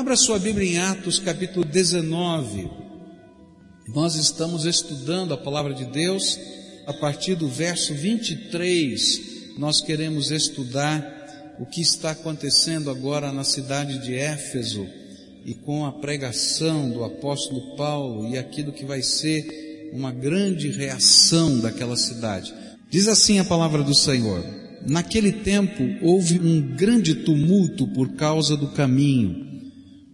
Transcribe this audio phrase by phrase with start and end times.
[0.00, 2.70] Abra sua Bíblia em Atos capítulo 19.
[3.88, 6.40] Nós estamos estudando a palavra de Deus
[6.86, 9.20] a partir do verso 23.
[9.58, 14.86] Nós queremos estudar o que está acontecendo agora na cidade de Éfeso
[15.44, 21.60] e com a pregação do apóstolo Paulo e aquilo que vai ser uma grande reação
[21.60, 22.54] daquela cidade.
[22.88, 24.42] Diz assim a palavra do Senhor:
[24.88, 29.49] Naquele tempo houve um grande tumulto por causa do caminho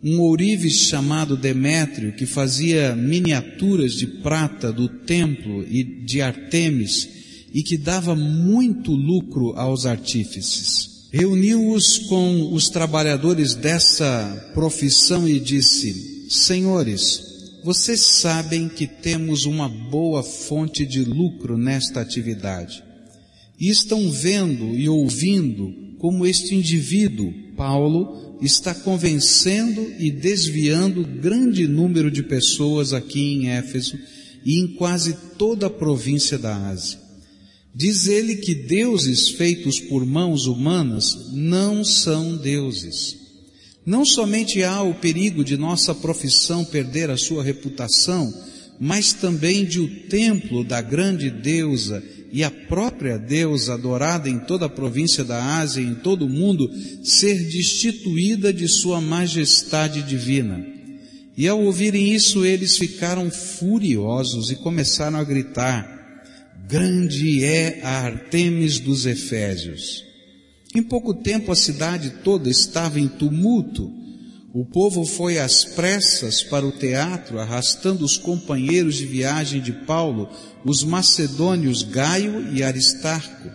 [0.08, 7.08] um ourives chamado Demétrio, que fazia miniaturas de prata do templo e de Artemis,
[7.52, 11.08] e que dava muito lucro aos artífices.
[11.10, 17.20] Reuniu-os com os trabalhadores dessa profissão e disse, Senhores,
[17.64, 22.80] vocês sabem que temos uma boa fonte de lucro nesta atividade.
[23.58, 32.10] E estão vendo e ouvindo como este indivíduo, Paulo, está convencendo e desviando grande número
[32.10, 33.98] de pessoas aqui em Éfeso
[34.44, 36.98] e em quase toda a província da Ásia.
[37.74, 43.16] Diz ele que deuses feitos por mãos humanas não são deuses.
[43.84, 48.32] Não somente há o perigo de nossa profissão perder a sua reputação,
[48.80, 54.66] mas também de o templo da grande deusa e a própria Deus adorada em toda
[54.66, 56.70] a província da Ásia e em todo o mundo
[57.02, 60.64] ser destituída de sua majestade divina.
[61.36, 66.24] E ao ouvirem isso, eles ficaram furiosos e começaram a gritar:
[66.66, 70.04] Grande é a Artemis dos Efésios.
[70.74, 74.05] Em pouco tempo a cidade toda estava em tumulto
[74.58, 80.30] o povo foi às pressas para o teatro, arrastando os companheiros de viagem de Paulo,
[80.64, 83.50] os macedônios Gaio e Aristarco.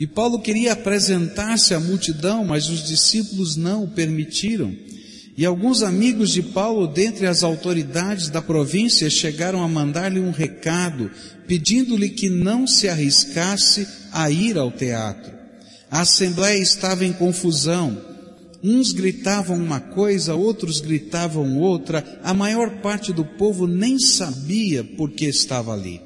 [0.00, 4.74] E Paulo queria apresentar-se à multidão, mas os discípulos não o permitiram.
[5.38, 11.08] E alguns amigos de Paulo, dentre as autoridades da província, chegaram a mandar-lhe um recado,
[11.46, 15.32] pedindo-lhe que não se arriscasse a ir ao teatro.
[15.88, 18.10] A assembleia estava em confusão
[18.62, 25.10] Uns gritavam uma coisa, outros gritavam outra, a maior parte do povo nem sabia por
[25.10, 26.00] que estava ali.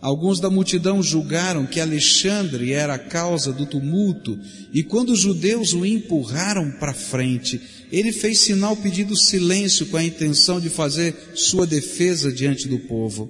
[0.00, 4.38] Alguns da multidão julgaram que Alexandre era a causa do tumulto,
[4.72, 7.60] e quando os judeus o empurraram para frente,
[7.90, 13.28] ele fez sinal pedindo silêncio com a intenção de fazer sua defesa diante do povo.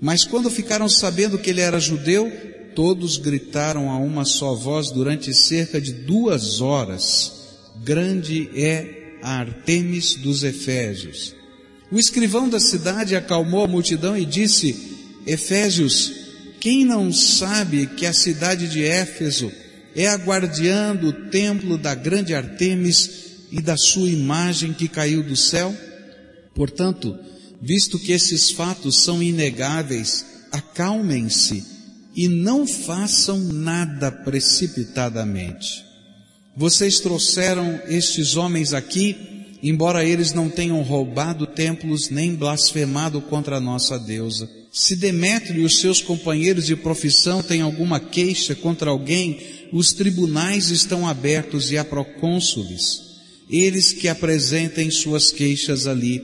[0.00, 2.32] Mas quando ficaram sabendo que ele era judeu,
[2.74, 7.45] todos gritaram a uma só voz durante cerca de duas horas
[7.84, 11.34] grande é a Artemis dos Efésios.
[11.90, 16.12] O escrivão da cidade acalmou a multidão e disse: Efésios,
[16.60, 19.52] quem não sabe que a cidade de Éfeso
[19.94, 23.10] é a guardiã do templo da grande Artemis
[23.52, 25.74] e da sua imagem que caiu do céu?
[26.54, 27.16] Portanto,
[27.62, 31.64] visto que esses fatos são inegáveis, acalmem-se
[32.14, 35.85] e não façam nada precipitadamente.
[36.56, 39.14] Vocês trouxeram estes homens aqui,
[39.62, 44.48] embora eles não tenham roubado templos nem blasfemado contra a nossa deusa.
[44.72, 49.38] Se Demétrio e os seus companheiros de profissão têm alguma queixa contra alguém,
[49.70, 53.02] os tribunais estão abertos e há procônsules.
[53.50, 56.22] Eles que apresentem suas queixas ali.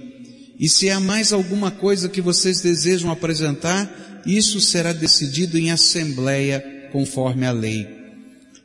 [0.59, 6.88] E se há mais alguma coisa que vocês desejam apresentar, isso será decidido em assembleia
[6.91, 7.87] conforme a lei.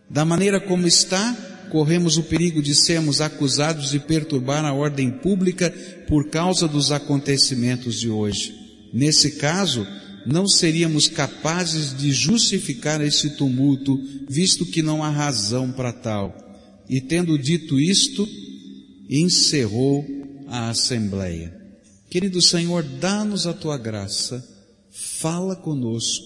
[0.09, 1.35] Da maneira como está,
[1.69, 5.69] corremos o perigo de sermos acusados de perturbar a ordem pública
[6.07, 8.53] por causa dos acontecimentos de hoje.
[8.93, 9.85] Nesse caso,
[10.25, 13.97] não seríamos capazes de justificar esse tumulto,
[14.27, 16.35] visto que não há razão para tal.
[16.89, 18.27] E tendo dito isto,
[19.09, 20.05] encerrou
[20.47, 21.55] a assembleia.
[22.09, 24.45] Querido Senhor, dá-nos a tua graça,
[24.91, 26.25] fala conosco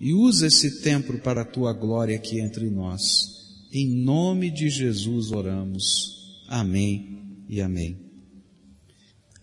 [0.00, 3.35] e usa esse tempo para a tua glória aqui entre nós.
[3.78, 6.40] Em nome de Jesus oramos.
[6.48, 7.98] Amém e amém.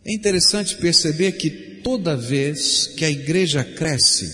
[0.04, 1.52] É interessante perceber que
[1.84, 4.28] toda vez que a igreja cresce,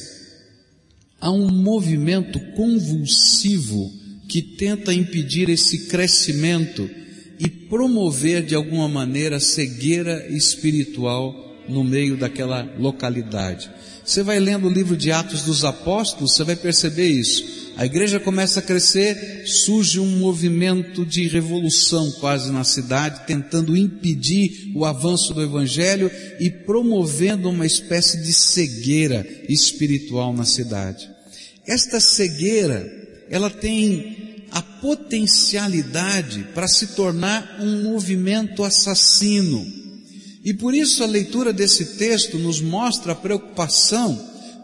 [1.20, 3.92] há um movimento convulsivo
[4.30, 6.90] que tenta impedir esse crescimento
[7.38, 11.36] e promover de alguma maneira cegueira espiritual
[11.68, 13.70] no meio daquela localidade.
[14.06, 17.59] Você vai lendo o livro de Atos dos Apóstolos, você vai perceber isso.
[17.80, 24.70] A igreja começa a crescer, surge um movimento de revolução quase na cidade, tentando impedir
[24.76, 26.12] o avanço do evangelho
[26.42, 31.10] e promovendo uma espécie de cegueira espiritual na cidade.
[31.66, 32.86] Esta cegueira,
[33.30, 39.66] ela tem a potencialidade para se tornar um movimento assassino.
[40.44, 44.22] E por isso a leitura desse texto nos mostra a preocupação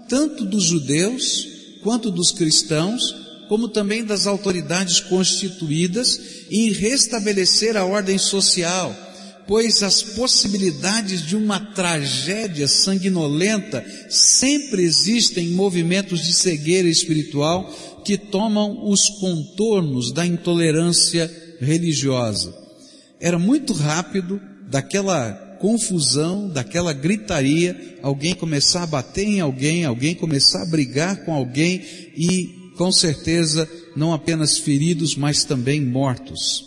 [0.10, 1.55] tanto dos judeus
[1.86, 3.16] quanto dos cristãos,
[3.48, 8.92] como também das autoridades constituídas em restabelecer a ordem social,
[9.48, 17.72] pois as possibilidades de uma tragédia sanguinolenta sempre existem em movimentos de cegueira espiritual
[18.04, 22.52] que tomam os contornos da intolerância religiosa.
[23.20, 24.42] Era muito rápido
[24.72, 31.34] daquela confusão, daquela gritaria, alguém começar a bater em alguém, alguém começar a brigar com
[31.34, 31.84] alguém
[32.16, 36.66] e, com certeza, não apenas feridos, mas também mortos.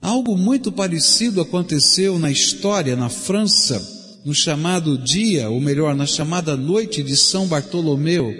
[0.00, 3.84] Algo muito parecido aconteceu na história na França,
[4.24, 8.32] no chamado dia, ou melhor, na chamada noite de São Bartolomeu,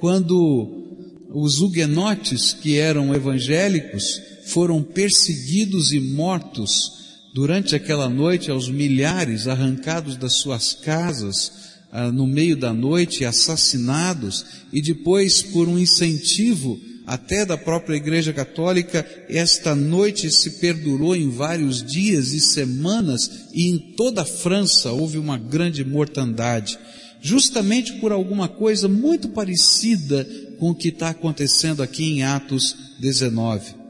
[0.00, 7.03] quando os huguenotes que eram evangélicos foram perseguidos e mortos
[7.34, 14.46] durante aquela noite aos milhares arrancados das suas casas ah, no meio da noite, assassinados
[14.72, 21.28] e depois por um incentivo até da própria Igreja Católica, esta noite se perdurou em
[21.28, 26.78] vários dias e semanas e em toda a França houve uma grande mortandade
[27.20, 30.28] justamente por alguma coisa muito parecida
[30.58, 33.83] com o que está acontecendo aqui em Atos 19.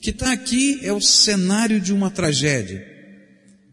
[0.00, 2.86] Que está aqui é o cenário de uma tragédia,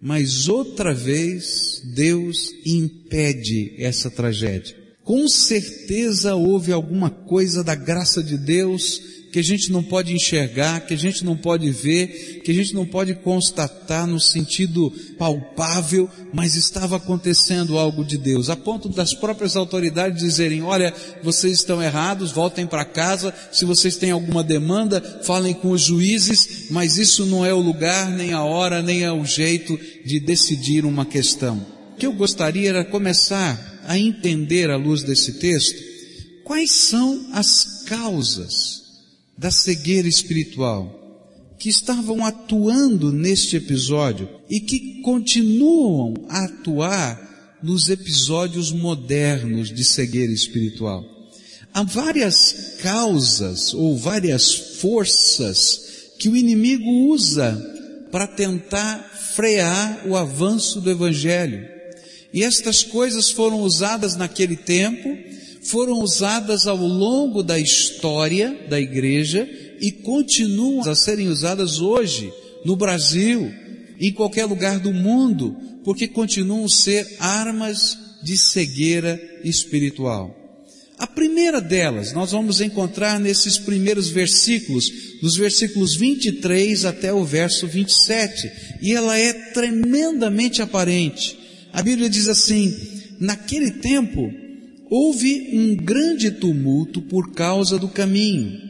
[0.01, 4.75] mas outra vez Deus impede essa tragédia.
[5.03, 10.79] Com certeza houve alguma coisa da graça de Deus que a gente não pode enxergar,
[10.85, 16.09] que a gente não pode ver, que a gente não pode constatar no sentido palpável,
[16.31, 21.83] mas estava acontecendo algo de Deus, a ponto das próprias autoridades dizerem, olha, vocês estão
[21.83, 27.25] errados, voltem para casa, se vocês têm alguma demanda, falem com os juízes, mas isso
[27.25, 31.57] não é o lugar, nem a hora, nem é o jeito de decidir uma questão.
[31.93, 35.83] O que eu gostaria era começar a entender à luz desse texto,
[36.45, 38.84] quais são as causas
[39.37, 41.01] da cegueira espiritual
[41.57, 50.31] que estavam atuando neste episódio e que continuam a atuar nos episódios modernos de cegueira
[50.31, 51.03] espiritual.
[51.73, 55.81] Há várias causas ou várias forças
[56.19, 57.59] que o inimigo usa
[58.11, 58.99] para tentar
[59.35, 61.67] frear o avanço do evangelho.
[62.33, 65.17] E estas coisas foram usadas naquele tempo
[65.65, 69.49] foram usadas ao longo da história da igreja
[69.81, 72.31] e continuam a serem usadas hoje
[72.63, 73.51] no Brasil,
[73.99, 80.35] em qualquer lugar do mundo, porque continuam a ser armas de cegueira espiritual.
[80.99, 84.91] A primeira delas nós vamos encontrar nesses primeiros versículos,
[85.21, 88.51] dos versículos 23 até o verso 27,
[88.81, 91.37] e ela é tremendamente aparente.
[91.73, 92.73] A Bíblia diz assim:
[93.19, 94.31] Naquele tempo,
[94.89, 98.63] houve um grande tumulto por causa do caminho.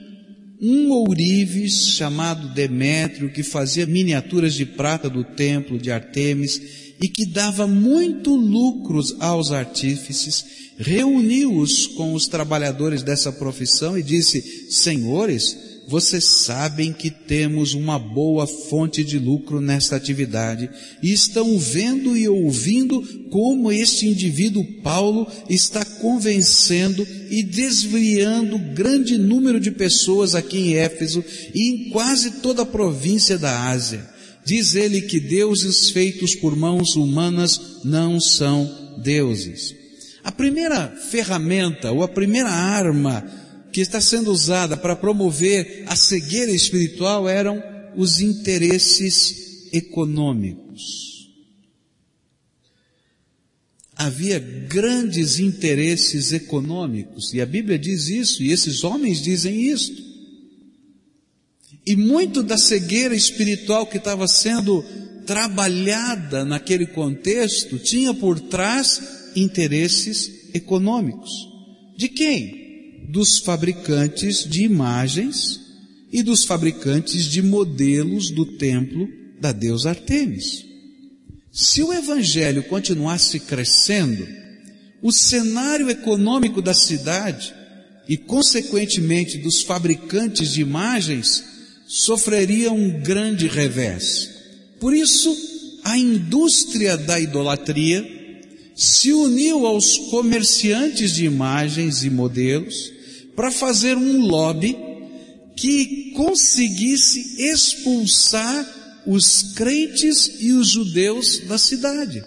[0.62, 6.62] Um ourives chamado Demétrio, que fazia miniaturas de prata do templo de Artemis
[7.02, 10.46] e que dava muito lucros aos artífices,
[10.78, 18.48] reuniu-os com os trabalhadores dessa profissão e disse, Senhores, vocês sabem que temos uma boa
[18.48, 20.70] fonte de lucro nesta atividade
[21.02, 29.60] e estão vendo e ouvindo como este indivíduo Paulo está convencendo e desviando grande número
[29.60, 34.10] de pessoas aqui em Éfeso e em quase toda a província da Ásia.
[34.44, 39.76] Diz ele que deuses feitos por mãos humanas não são deuses.
[40.24, 43.45] A primeira ferramenta ou a primeira arma
[43.76, 47.62] que está sendo usada para promover a cegueira espiritual eram
[47.98, 51.30] os interesses econômicos.
[53.94, 59.94] Havia grandes interesses econômicos, e a Bíblia diz isso, e esses homens dizem isso.
[61.86, 64.86] E muito da cegueira espiritual que estava sendo
[65.26, 69.02] trabalhada naquele contexto tinha por trás
[69.36, 71.30] interesses econômicos.
[71.98, 72.65] De quem?
[73.10, 75.60] Dos fabricantes de imagens
[76.12, 79.08] e dos fabricantes de modelos do templo
[79.40, 80.66] da deusa Artemis.
[81.52, 84.28] Se o evangelho continuasse crescendo,
[85.02, 87.54] o cenário econômico da cidade
[88.08, 91.44] e, consequentemente, dos fabricantes de imagens
[91.88, 94.30] sofreria um grande revés.
[94.80, 95.36] Por isso,
[95.84, 98.04] a indústria da idolatria
[98.76, 102.95] se uniu aos comerciantes de imagens e modelos
[103.36, 104.78] para fazer um lobby
[105.56, 112.24] que conseguisse expulsar os crentes e os judeus da cidade.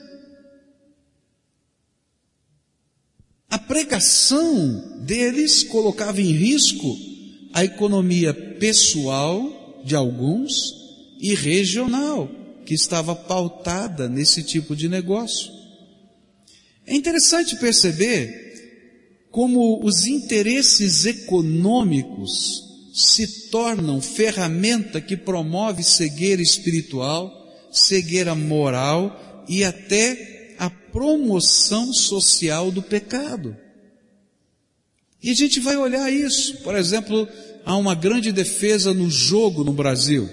[3.50, 6.96] A pregação deles colocava em risco
[7.52, 10.74] a economia pessoal de alguns
[11.20, 12.30] e regional,
[12.66, 15.50] que estava pautada nesse tipo de negócio.
[16.86, 18.47] É interessante perceber
[19.38, 27.32] como os interesses econômicos se tornam ferramenta que promove cegueira espiritual,
[27.70, 33.56] cegueira moral e até a promoção social do pecado.
[35.22, 36.56] E a gente vai olhar isso.
[36.64, 37.28] Por exemplo,
[37.64, 40.28] há uma grande defesa no jogo no Brasil.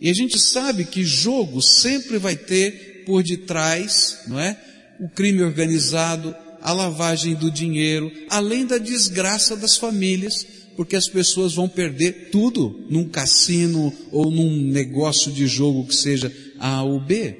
[0.00, 4.56] E a gente sabe que jogo sempre vai ter por detrás, não é?
[5.00, 6.36] O crime organizado,
[6.66, 10.44] a lavagem do dinheiro, além da desgraça das famílias,
[10.76, 16.32] porque as pessoas vão perder tudo num cassino ou num negócio de jogo que seja
[16.58, 17.36] A ou B.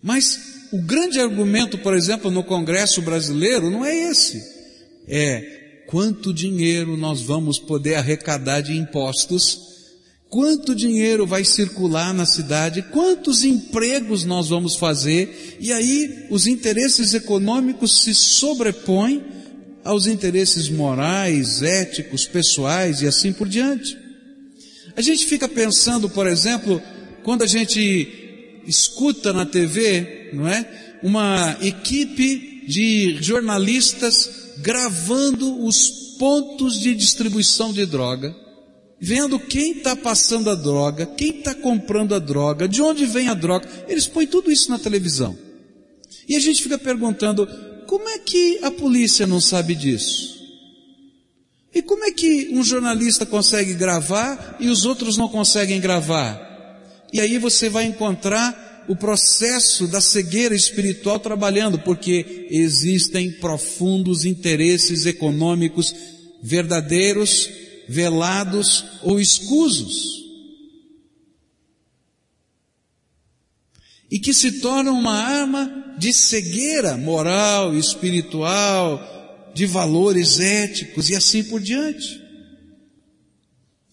[0.00, 4.40] Mas o grande argumento, por exemplo, no Congresso brasileiro não é esse.
[5.08, 9.75] É quanto dinheiro nós vamos poder arrecadar de impostos
[10.28, 17.14] quanto dinheiro vai circular na cidade, quantos empregos nós vamos fazer, e aí os interesses
[17.14, 19.24] econômicos se sobrepõem
[19.84, 23.96] aos interesses morais, éticos, pessoais e assim por diante.
[24.96, 26.82] A gente fica pensando, por exemplo,
[27.22, 30.98] quando a gente escuta na TV, não é?
[31.02, 38.45] Uma equipe de jornalistas gravando os pontos de distribuição de droga
[39.00, 43.34] vendo quem está passando a droga, quem está comprando a droga, de onde vem a
[43.34, 43.68] droga.
[43.88, 45.36] Eles põem tudo isso na televisão.
[46.28, 47.46] E a gente fica perguntando,
[47.86, 50.36] como é que a polícia não sabe disso?
[51.74, 56.42] E como é que um jornalista consegue gravar e os outros não conseguem gravar?
[57.12, 65.06] E aí você vai encontrar o processo da cegueira espiritual trabalhando, porque existem profundos interesses
[65.06, 65.94] econômicos
[66.42, 67.50] verdadeiros
[67.88, 70.24] velados ou escusos.
[74.10, 81.42] E que se tornam uma arma de cegueira moral, espiritual, de valores éticos e assim
[81.44, 82.22] por diante.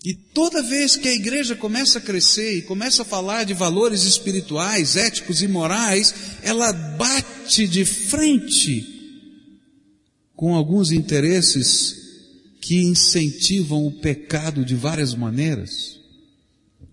[0.06, 4.04] E toda vez que a igreja começa a crescer e começa a falar de valores
[4.04, 8.86] espirituais, éticos e morais, ela bate de frente
[10.36, 12.03] com alguns interesses
[12.64, 16.00] que incentivam o pecado de várias maneiras.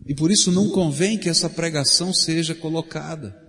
[0.05, 3.41] E por isso não convém que essa pregação seja colocada.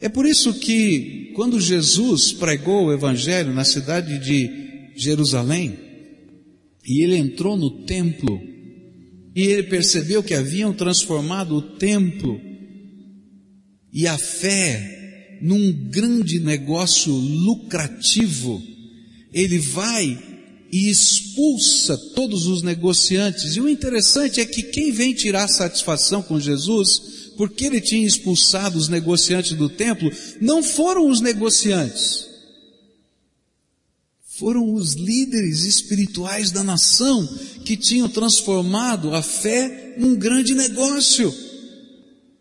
[0.00, 5.78] É por isso que, quando Jesus pregou o Evangelho na cidade de Jerusalém,
[6.86, 8.40] e ele entrou no templo,
[9.34, 12.40] e ele percebeu que haviam transformado o templo
[13.92, 18.77] e a fé num grande negócio lucrativo,
[19.32, 20.18] ele vai
[20.70, 23.56] e expulsa todos os negociantes.
[23.56, 28.78] E o interessante é que quem vem tirar satisfação com Jesus, porque ele tinha expulsado
[28.78, 32.26] os negociantes do templo, não foram os negociantes.
[34.38, 37.26] Foram os líderes espirituais da nação
[37.64, 41.34] que tinham transformado a fé num grande negócio.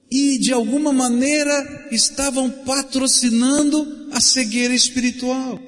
[0.10, 5.60] E de alguma maneira estavam patrocinando a cegueira espiritual.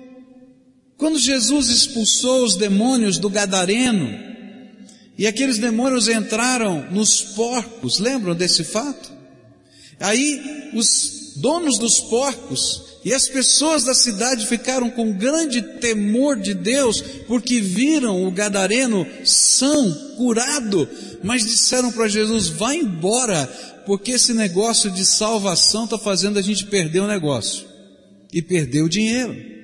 [0.99, 4.19] Quando Jesus expulsou os demônios do Gadareno,
[5.17, 9.09] e aqueles demônios entraram nos porcos, lembram desse fato?
[9.97, 16.53] Aí os donos dos porcos e as pessoas da cidade ficaram com grande temor de
[16.53, 20.87] Deus, porque viram o gadareno são, curado,
[21.23, 23.45] mas disseram para Jesus: vá embora,
[23.85, 27.65] porque esse negócio de salvação está fazendo a gente perder o negócio
[28.33, 29.58] e perder o dinheiro.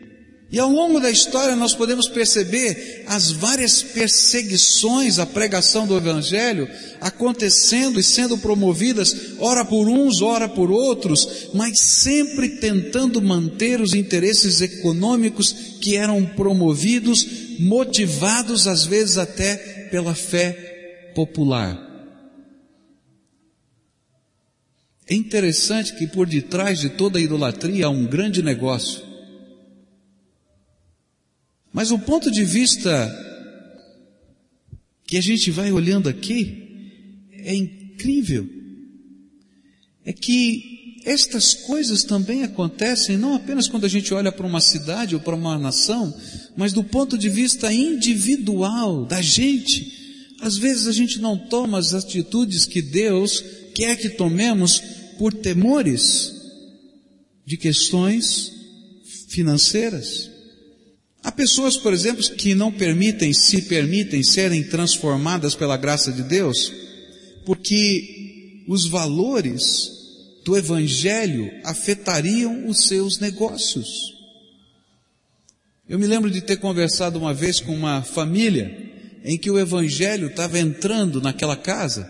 [0.51, 6.69] E ao longo da história nós podemos perceber as várias perseguições à pregação do Evangelho
[7.01, 13.93] acontecendo e sendo promovidas, ora por uns, ora por outros, mas sempre tentando manter os
[13.93, 17.25] interesses econômicos que eram promovidos,
[17.59, 19.55] motivados às vezes até
[19.89, 21.83] pela fé popular.
[25.07, 29.04] É interessante que por detrás de toda a idolatria há um grande negócio
[31.75, 32.89] mas o ponto de vista
[35.05, 38.47] que a gente vai olhando aqui é incrível.
[40.05, 45.15] É que estas coisas também acontecem não apenas quando a gente olha para uma cidade
[45.15, 46.17] ou para uma nação,
[46.55, 50.31] mas do ponto de vista individual da gente.
[50.39, 53.43] Às vezes a gente não toma as atitudes que Deus
[53.75, 54.81] quer que tomemos
[55.17, 56.33] por temores
[57.45, 58.49] de questões
[59.27, 60.34] financeiras.
[61.25, 66.71] Há pessoas, por exemplo, que não permitem, se permitem serem transformadas pela graça de Deus,
[67.43, 69.89] porque os valores
[70.45, 74.13] do Evangelho afetariam os seus negócios.
[75.89, 80.27] Eu me lembro de ter conversado uma vez com uma família em que o Evangelho
[80.27, 82.07] estava entrando naquela casa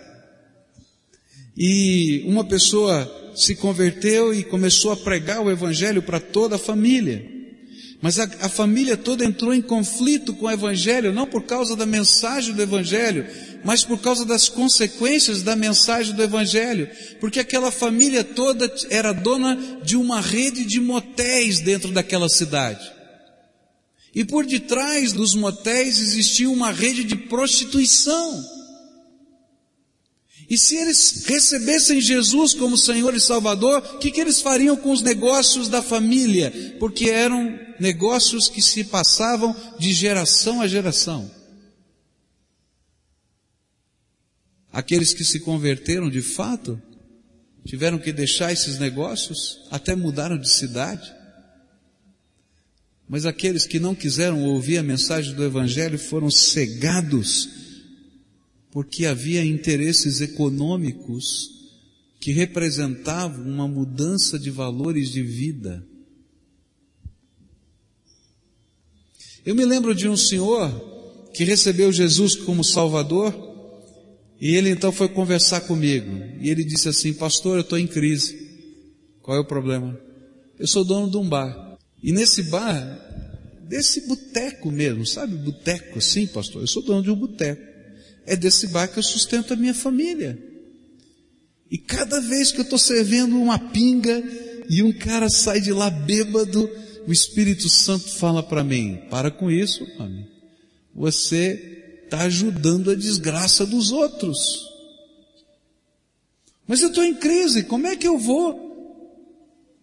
[1.55, 7.34] e uma pessoa se converteu e começou a pregar o Evangelho para toda a família.
[8.01, 11.85] Mas a, a, família toda entrou em conflito com o Evangelho, não por causa da
[11.85, 13.25] mensagem do Evangelho,
[13.63, 16.89] mas por causa das consequências da mensagem do Evangelho.
[17.19, 22.93] Porque aquela família toda era dona de uma rede de motéis dentro daquela cidade.
[24.13, 28.45] E por detrás dos motéis existia uma rede de prostituição.
[30.49, 34.91] E se eles recebessem Jesus como Senhor e Salvador, o que, que eles fariam com
[34.91, 36.75] os negócios da família?
[36.79, 41.29] Porque eram negócios que se passavam de geração a geração.
[44.71, 46.81] Aqueles que se converteram de fato,
[47.65, 51.13] tiveram que deixar esses negócios, até mudaram de cidade.
[53.07, 57.49] Mas aqueles que não quiseram ouvir a mensagem do Evangelho foram cegados
[58.75, 61.49] porque havia interesses econômicos
[62.19, 65.81] que representavam uma mudança de valores de vida.
[69.45, 70.71] Eu me lembro de um senhor
[71.33, 73.33] que recebeu Jesus como Salvador
[74.41, 76.09] e ele então foi conversar comigo
[76.41, 78.43] e ele disse assim: Pastor, eu estou em crise.
[79.21, 79.97] Qual é o problema?
[80.57, 81.65] Eu sou dono de um bar
[82.05, 82.99] e nesse bar,
[83.67, 86.61] desse boteco mesmo, sabe, boteco assim, pastor?
[86.61, 87.61] Eu sou dono de um boteco.
[88.27, 90.37] É desse bar que eu sustento a minha família.
[91.71, 94.23] E cada vez que eu estou servindo uma pinga
[94.69, 96.69] e um cara sai de lá bêbado,
[97.07, 100.27] o Espírito Santo fala para mim: para com isso, homem.
[100.93, 104.37] Você está ajudando a desgraça dos outros.
[106.67, 108.63] Mas eu estou em crise, como é que eu vou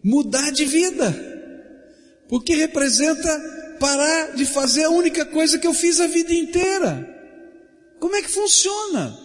[0.03, 1.31] mudar de vida?
[2.29, 7.09] Porque representa parar de fazer a única coisa que eu fiz a vida inteira.
[8.01, 9.17] Como é que funciona?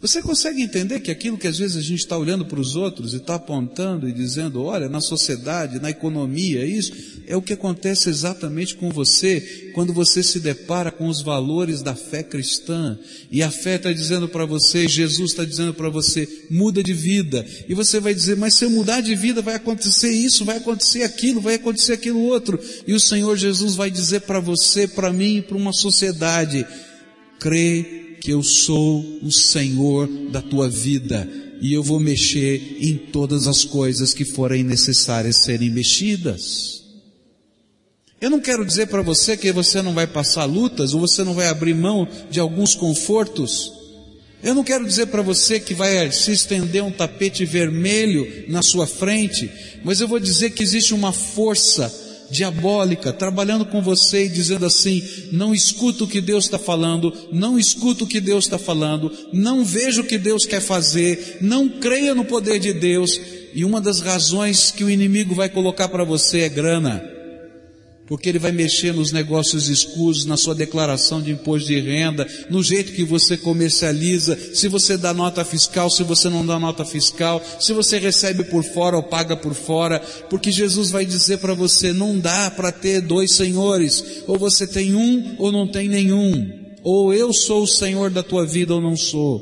[0.00, 3.12] Você consegue entender que aquilo que às vezes a gente está olhando para os outros
[3.12, 8.08] e está apontando e dizendo, olha, na sociedade, na economia, isso, é o que acontece
[8.08, 12.98] exatamente com você quando você se depara com os valores da fé cristã.
[13.30, 17.46] E a fé está dizendo para você, Jesus está dizendo para você, muda de vida.
[17.68, 21.02] E você vai dizer, mas se eu mudar de vida vai acontecer isso, vai acontecer
[21.02, 22.58] aquilo, vai acontecer aquilo outro.
[22.86, 26.66] E o Senhor Jesus vai dizer para você, para mim e para uma sociedade,
[27.38, 31.28] crê que eu sou o Senhor da tua vida
[31.60, 36.80] e eu vou mexer em todas as coisas que forem necessárias serem mexidas.
[38.20, 41.34] Eu não quero dizer para você que você não vai passar lutas ou você não
[41.34, 43.72] vai abrir mão de alguns confortos.
[44.42, 48.86] Eu não quero dizer para você que vai se estender um tapete vermelho na sua
[48.86, 49.50] frente,
[49.84, 51.99] mas eu vou dizer que existe uma força
[52.30, 57.58] diabólica trabalhando com você e dizendo assim: não escuta o que Deus está falando, não
[57.58, 62.14] escuta o que Deus está falando, não veja o que Deus quer fazer, não creia
[62.14, 63.20] no poder de Deus.
[63.52, 67.19] E uma das razões que o inimigo vai colocar para você é grana
[68.10, 72.60] porque ele vai mexer nos negócios escusos, na sua declaração de imposto de renda, no
[72.60, 77.40] jeito que você comercializa, se você dá nota fiscal, se você não dá nota fiscal,
[77.60, 81.92] se você recebe por fora ou paga por fora, porque Jesus vai dizer para você,
[81.92, 86.50] não dá para ter dois senhores, ou você tem um ou não tem nenhum,
[86.82, 89.40] ou eu sou o Senhor da tua vida ou não sou.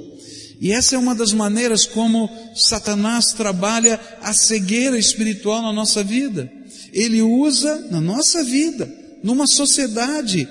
[0.61, 6.58] E essa é uma das maneiras como Satanás trabalha a cegueira espiritual na nossa vida.
[6.93, 10.49] Ele usa na nossa vida, numa sociedade,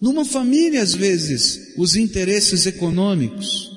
[0.00, 3.70] numa família às vezes, os interesses econômicos,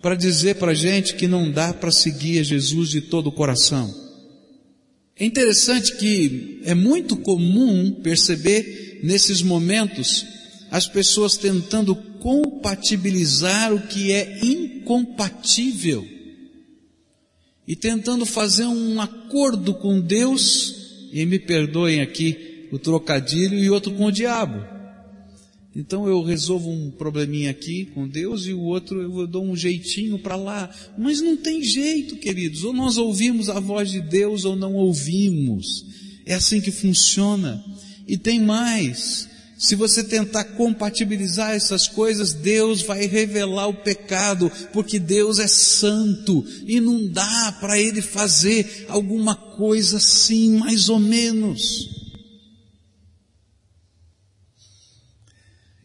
[0.00, 3.32] para dizer para a gente que não dá para seguir a Jesus de todo o
[3.32, 3.92] coração.
[5.16, 10.26] É interessante que é muito comum perceber nesses momentos
[10.70, 16.13] as pessoas tentando compatibilizar o que é incompatível
[17.66, 23.92] e tentando fazer um acordo com Deus, e me perdoem aqui o trocadilho, e outro
[23.92, 24.74] com o diabo.
[25.76, 30.18] Então eu resolvo um probleminha aqui com Deus e o outro eu dou um jeitinho
[30.20, 30.70] para lá.
[30.96, 32.62] Mas não tem jeito, queridos.
[32.62, 35.84] Ou nós ouvimos a voz de Deus ou não ouvimos.
[36.24, 37.62] É assim que funciona.
[38.06, 39.28] E tem mais.
[39.64, 46.44] Se você tentar compatibilizar essas coisas, Deus vai revelar o pecado, porque Deus é santo
[46.66, 51.88] e não dá para Ele fazer alguma coisa assim, mais ou menos.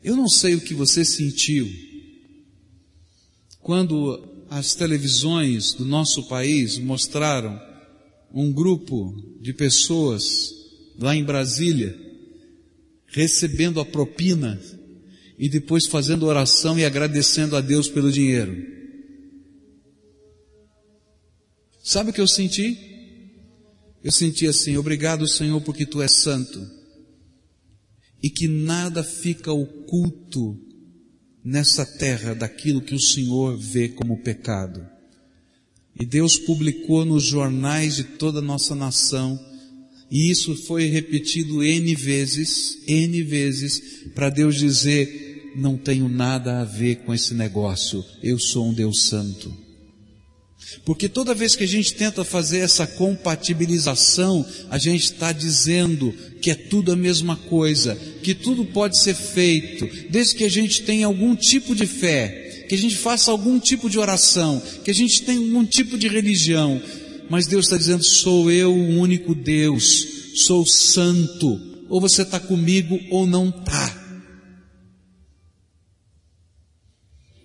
[0.03, 1.65] Eu não sei o que você sentiu
[3.61, 7.57] quando as televisões do nosso país mostraram
[8.33, 10.53] um grupo de pessoas
[10.99, 12.08] lá em Brasília
[13.11, 14.59] recebendo a propina
[15.37, 18.55] e depois fazendo oração e agradecendo a Deus pelo dinheiro.
[21.83, 22.77] Sabe o que eu senti?
[24.03, 26.79] Eu senti assim, obrigado Senhor porque Tu és santo
[28.21, 30.57] e que nada fica oculto
[31.43, 34.85] nessa terra daquilo que o Senhor vê como pecado.
[35.99, 39.39] E Deus publicou nos jornais de toda a nossa nação,
[40.11, 43.81] e isso foi repetido N vezes, N vezes,
[44.15, 49.03] para Deus dizer, não tenho nada a ver com esse negócio, eu sou um Deus
[49.03, 49.69] santo.
[50.85, 56.51] Porque toda vez que a gente tenta fazer essa compatibilização, a gente está dizendo que
[56.51, 61.05] é tudo a mesma coisa, que tudo pode ser feito, desde que a gente tenha
[61.05, 65.23] algum tipo de fé, que a gente faça algum tipo de oração, que a gente
[65.23, 66.79] tenha algum tipo de religião.
[67.29, 72.99] Mas Deus está dizendo: sou eu o único Deus, sou santo, ou você está comigo
[73.11, 73.97] ou não está.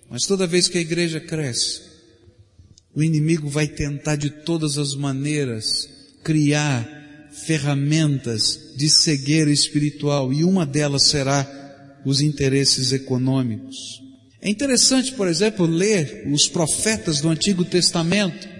[0.09, 1.81] Mas toda vez que a igreja cresce,
[2.95, 5.89] o inimigo vai tentar de todas as maneiras
[6.23, 6.89] criar
[7.45, 14.01] ferramentas de cegueira espiritual e uma delas será os interesses econômicos.
[14.41, 18.54] É interessante, por exemplo, ler os profetas do Antigo Testamento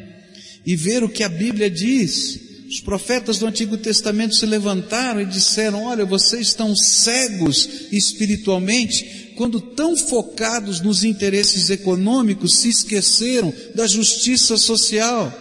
[0.65, 2.39] e ver o que a Bíblia diz.
[2.67, 9.60] Os profetas do Antigo Testamento se levantaram e disseram: Olha, vocês estão cegos espiritualmente quando
[9.60, 15.32] tão focados nos interesses econômicos, se esqueceram da justiça social.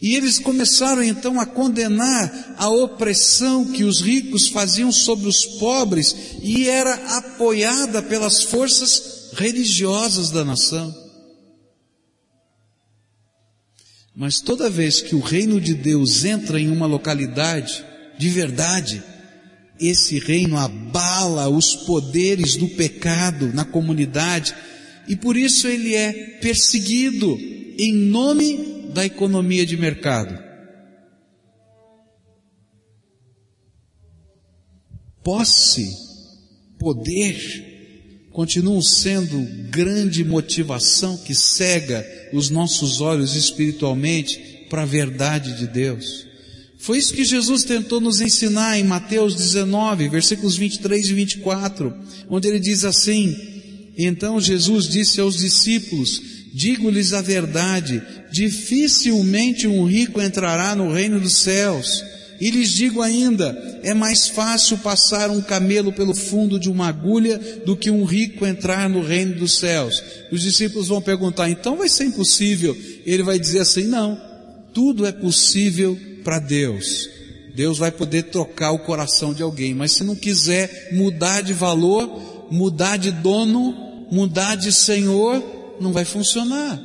[0.00, 6.14] E eles começaram então a condenar a opressão que os ricos faziam sobre os pobres
[6.42, 11.05] e era apoiada pelas forças religiosas da nação.
[14.16, 17.84] Mas toda vez que o reino de Deus entra em uma localidade,
[18.16, 19.02] de verdade,
[19.78, 24.54] esse reino abala os poderes do pecado na comunidade
[25.06, 27.38] e por isso ele é perseguido
[27.78, 30.42] em nome da economia de mercado.
[35.22, 35.90] Posse,
[36.78, 37.75] poder,
[38.36, 46.26] continuam sendo grande motivação que cega os nossos olhos espiritualmente para a verdade de Deus.
[46.76, 51.94] Foi isso que Jesus tentou nos ensinar em Mateus 19, versículos 23 e 24,
[52.28, 53.34] onde ele diz assim:
[53.96, 56.20] Então Jesus disse aos discípulos:
[56.52, 62.04] Digo-lhes a verdade, dificilmente um rico entrará no reino dos céus.
[62.40, 67.38] E lhes digo ainda, é mais fácil passar um camelo pelo fundo de uma agulha
[67.64, 70.02] do que um rico entrar no reino dos céus.
[70.30, 72.76] Os discípulos vão perguntar, então vai ser impossível?
[73.04, 74.20] Ele vai dizer assim, não,
[74.74, 77.08] tudo é possível para Deus.
[77.54, 82.46] Deus vai poder trocar o coração de alguém, mas se não quiser mudar de valor,
[82.50, 85.42] mudar de dono, mudar de senhor,
[85.80, 86.82] não vai funcionar.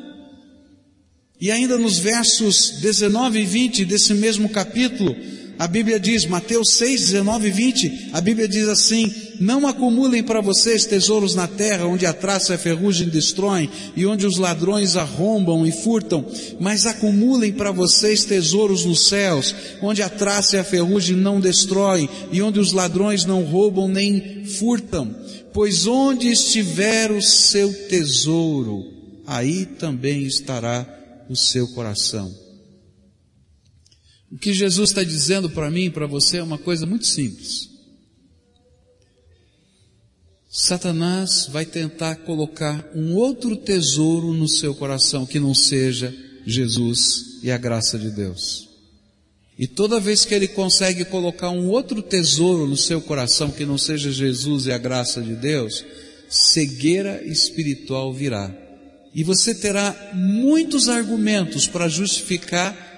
[1.42, 5.16] E ainda nos versos 19 e 20 desse mesmo capítulo,
[5.62, 10.41] a Bíblia diz, Mateus 6, 19 e 20, a Bíblia diz assim: Não acumulem para
[10.41, 14.95] vocês tesouros na terra, onde a traça e a ferrugem destroem, e onde os ladrões
[14.95, 16.26] arrombam e furtam,
[16.60, 22.10] mas acumulem para vocês tesouros nos céus, onde a traça e a ferrugem não destroem,
[22.32, 25.15] e onde os ladrões não roubam nem furtam.
[25.54, 28.84] Pois onde estiver o seu tesouro,
[29.28, 30.88] aí também estará
[31.30, 32.41] o seu coração.
[34.32, 37.70] O que Jesus está dizendo para mim e para você é uma coisa muito simples.
[40.50, 46.13] Satanás vai tentar colocar um outro tesouro no seu coração que não seja
[46.46, 48.70] Jesus e a graça de Deus.
[49.58, 53.78] E toda vez que ele consegue colocar um outro tesouro no seu coração que não
[53.78, 55.86] seja Jesus e a graça de Deus,
[56.30, 58.54] cegueira espiritual virá.
[59.13, 62.91] E você terá muitos argumentos para justificar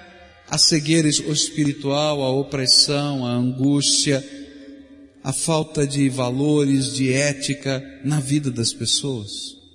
[0.53, 4.23] a cegueira espiritual, a opressão, a angústia,
[5.23, 9.31] a falta de valores, de ética na vida das pessoas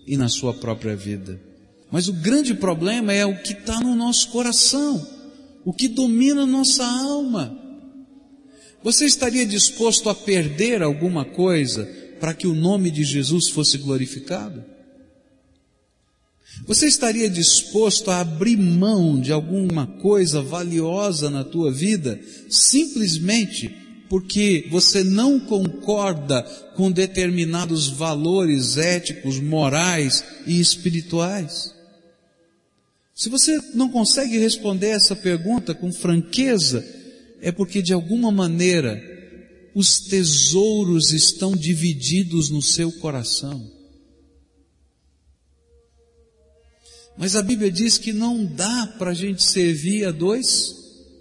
[0.07, 1.41] e na sua própria vida.
[1.91, 5.05] Mas o grande problema é o que está no nosso coração,
[5.65, 7.59] o que domina nossa alma.
[8.81, 11.87] Você estaria disposto a perder alguma coisa
[12.21, 14.63] para que o nome de Jesus fosse glorificado?
[16.67, 23.75] Você estaria disposto a abrir mão de alguma coisa valiosa na tua vida simplesmente
[24.09, 26.43] porque você não concorda
[26.75, 31.75] com determinados valores éticos, morais e espirituais?
[33.15, 36.85] Se você não consegue responder essa pergunta com franqueza,
[37.41, 39.03] é porque de alguma maneira
[39.75, 43.78] os tesouros estão divididos no seu coração.
[47.19, 50.73] Mas a Bíblia diz que não dá para a gente servir a dois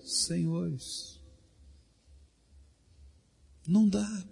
[0.06, 1.18] senhores.
[3.68, 4.24] Não dá.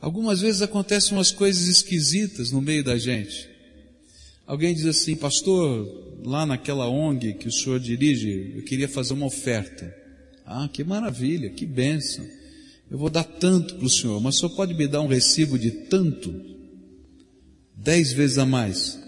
[0.00, 3.50] Algumas vezes acontecem umas coisas esquisitas no meio da gente.
[4.46, 9.26] Alguém diz assim, pastor, lá naquela ONG que o senhor dirige, eu queria fazer uma
[9.26, 9.92] oferta.
[10.46, 12.24] Ah, que maravilha, que bênção.
[12.88, 15.58] Eu vou dar tanto para o senhor, mas o senhor pode me dar um recibo
[15.58, 16.53] de tanto?
[17.76, 18.98] Dez vezes a mais.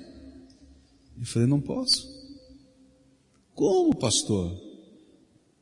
[1.18, 2.08] Eu falei, não posso.
[3.54, 4.52] Como, pastor?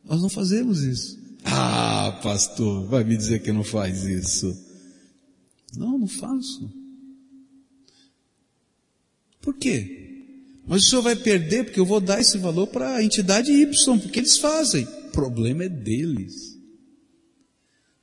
[0.05, 1.19] Nós não fazemos isso.
[1.45, 4.57] Ah, pastor, vai me dizer que não faz isso.
[5.77, 6.73] Não, não faço.
[9.40, 10.01] Por quê?
[10.67, 13.99] Mas o senhor vai perder porque eu vou dar esse valor para a entidade Y,
[13.99, 14.85] porque eles fazem.
[14.85, 16.54] O problema é deles.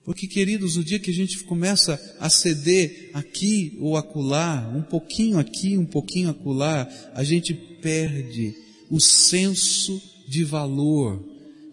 [0.04, 5.38] Porque, queridos, o dia que a gente começa a ceder aqui ou acolá, um pouquinho
[5.38, 8.56] aqui, um pouquinho acolá, a gente perde
[8.90, 11.24] o senso de valor,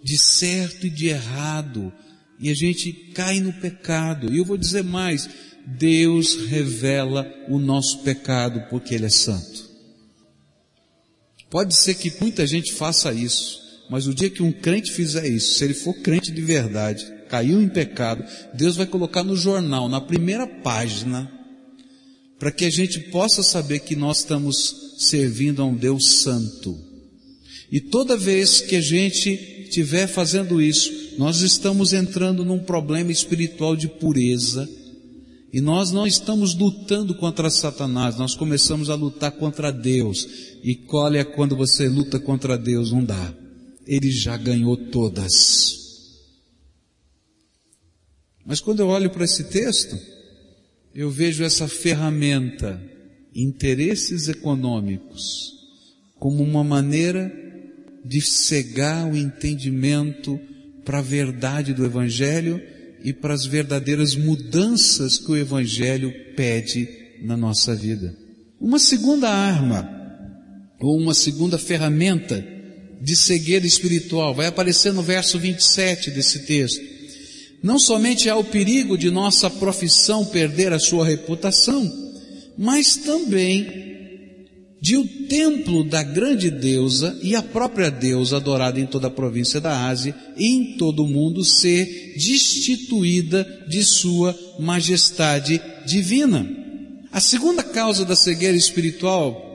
[0.03, 1.93] de certo e de errado,
[2.38, 4.33] e a gente cai no pecado.
[4.33, 5.29] E eu vou dizer mais,
[5.67, 9.69] Deus revela o nosso pecado porque Ele é santo.
[11.51, 13.59] Pode ser que muita gente faça isso,
[13.91, 17.62] mas o dia que um crente fizer isso, se ele for crente de verdade, caiu
[17.62, 21.31] em pecado, Deus vai colocar no jornal, na primeira página,
[22.38, 26.77] para que a gente possa saber que nós estamos servindo a um Deus santo.
[27.71, 29.31] E toda vez que a gente
[29.64, 34.69] estiver fazendo isso, nós estamos entrando num problema espiritual de pureza,
[35.53, 40.29] e nós não estamos lutando contra Satanás, nós começamos a lutar contra Deus.
[40.62, 43.35] E olha quando você luta contra Deus, não dá.
[43.87, 45.88] Ele já ganhou todas.
[48.49, 49.95] Mas quando eu olho para esse texto,
[50.95, 52.83] eu vejo essa ferramenta,
[53.35, 55.53] interesses econômicos,
[56.19, 57.31] como uma maneira
[58.03, 60.41] de cegar o entendimento
[60.83, 62.59] para a verdade do Evangelho
[63.05, 66.89] e para as verdadeiras mudanças que o Evangelho pede
[67.23, 68.17] na nossa vida.
[68.59, 69.87] Uma segunda arma,
[70.81, 72.43] ou uma segunda ferramenta
[72.99, 76.98] de cegueira espiritual, vai aparecer no verso 27 desse texto
[77.62, 81.90] não somente há o perigo de nossa profissão perder a sua reputação,
[82.57, 83.88] mas também
[84.81, 89.61] de o templo da grande deusa e a própria deusa adorada em toda a província
[89.61, 96.49] da Ásia e em todo o mundo ser destituída de sua majestade divina.
[97.11, 99.47] A segunda causa da cegueira espiritual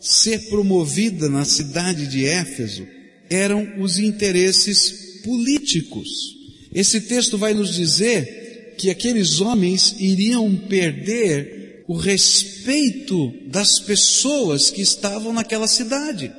[0.00, 2.84] ser promovida na cidade de Éfeso
[3.30, 6.41] eram os interesses políticos.
[6.74, 14.80] Esse texto vai nos dizer que aqueles homens iriam perder o respeito das pessoas que
[14.80, 16.32] estavam naquela cidade.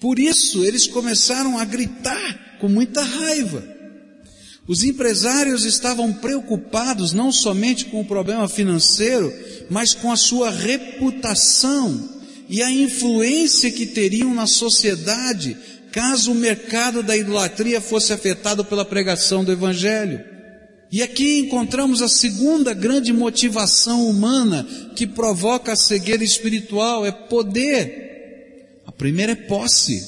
[0.00, 3.76] Por isso eles começaram a gritar com muita raiva.
[4.68, 9.32] Os empresários estavam preocupados não somente com o problema financeiro,
[9.70, 12.16] mas com a sua reputação
[12.48, 15.56] e a influência que teriam na sociedade
[15.96, 20.22] caso o mercado da idolatria fosse afetado pela pregação do Evangelho.
[20.92, 28.82] E aqui encontramos a segunda grande motivação humana que provoca a cegueira espiritual, é poder.
[28.84, 30.06] A primeira é posse,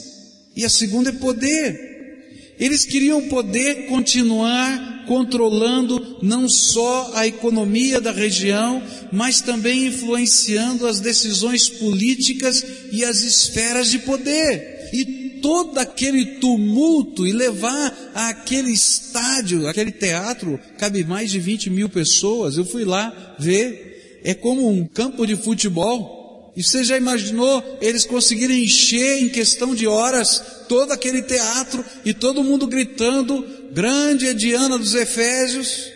[0.54, 2.54] e a segunda é poder.
[2.58, 11.00] Eles queriam poder continuar controlando não só a economia da região, mas também influenciando as
[11.00, 14.90] decisões políticas e as esferas de poder.
[14.92, 21.88] E todo aquele tumulto e levar aquele estádio, aquele teatro, cabe mais de 20 mil
[21.88, 22.56] pessoas.
[22.56, 26.52] Eu fui lá ver, é como um campo de futebol.
[26.56, 32.12] E você já imaginou eles conseguirem encher em questão de horas todo aquele teatro e
[32.12, 35.92] todo mundo gritando grande é Diana dos Efésios.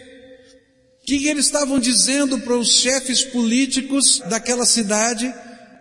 [1.03, 5.35] O que, que eles estavam dizendo para os chefes políticos daquela cidade?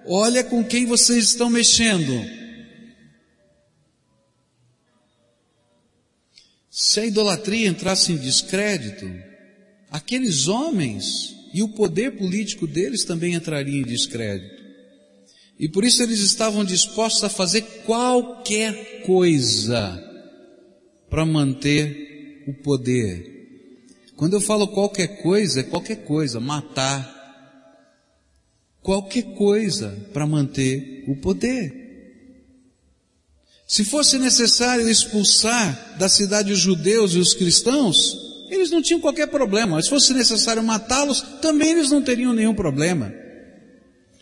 [0.07, 2.40] Olha com quem vocês estão mexendo.
[6.83, 9.07] Se a idolatria entrasse em descrédito,
[9.91, 14.63] aqueles homens e o poder político deles também entraria em descrédito.
[15.59, 20.03] E por isso eles estavam dispostos a fazer qualquer coisa
[21.07, 23.29] para manter o poder.
[24.15, 27.07] Quando eu falo qualquer coisa, é qualquer coisa, matar.
[28.81, 31.80] Qualquer coisa para manter o poder.
[33.71, 38.17] Se fosse necessário expulsar da cidade os judeus e os cristãos,
[38.49, 39.81] eles não tinham qualquer problema.
[39.81, 43.13] Se fosse necessário matá-los, também eles não teriam nenhum problema.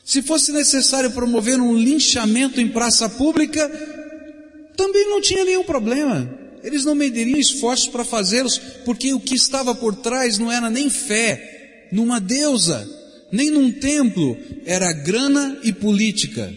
[0.05, 3.67] Se fosse necessário promover um linchamento em praça pública,
[4.77, 6.31] também não tinha nenhum problema.
[6.63, 10.91] Eles não mediriam esforços para fazê-los, porque o que estava por trás não era nem
[10.91, 12.87] fé numa deusa,
[13.31, 16.53] nem num templo, era grana e política.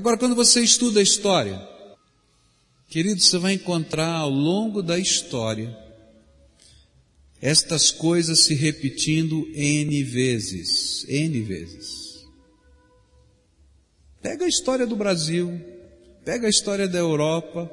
[0.00, 1.60] Agora, quando você estuda a história,
[2.88, 5.76] querido, você vai encontrar ao longo da história
[7.38, 12.26] estas coisas se repetindo N vezes, N vezes.
[14.22, 15.60] Pega a história do Brasil,
[16.24, 17.70] pega a história da Europa,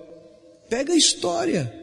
[0.70, 1.74] pega a história.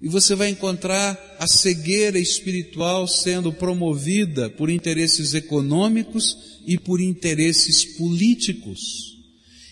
[0.00, 7.84] E você vai encontrar a cegueira espiritual sendo promovida por interesses econômicos e por interesses
[7.84, 9.12] políticos.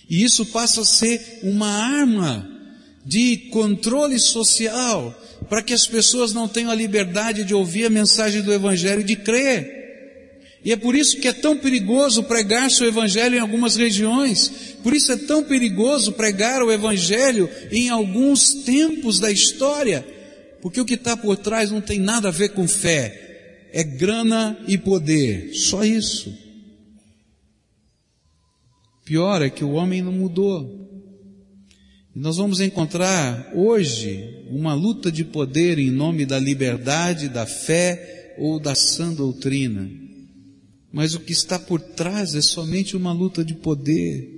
[0.08, 2.48] E isso passa a ser uma arma
[3.04, 5.16] de controle social
[5.48, 9.04] para que as pessoas não tenham a liberdade de ouvir a mensagem do Evangelho e
[9.04, 9.80] de crer.
[10.64, 14.76] E é por isso que é tão perigoso pregar seu Evangelho em algumas regiões.
[14.82, 20.06] Por isso é tão perigoso pregar o Evangelho em alguns tempos da história.
[20.60, 23.68] Porque o que está por trás não tem nada a ver com fé.
[23.72, 25.54] É grana e poder.
[25.54, 26.49] Só isso.
[29.10, 30.88] Pior é que o homem não mudou.
[32.14, 38.36] E nós vamos encontrar hoje uma luta de poder em nome da liberdade, da fé
[38.38, 39.90] ou da sã doutrina.
[40.92, 44.30] Mas o que está por trás é somente uma luta de poder.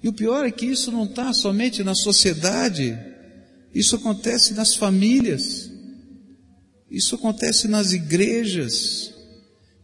[0.00, 2.96] E o pior é que isso não está somente na sociedade,
[3.74, 5.68] isso acontece nas famílias,
[6.88, 9.15] isso acontece nas igrejas,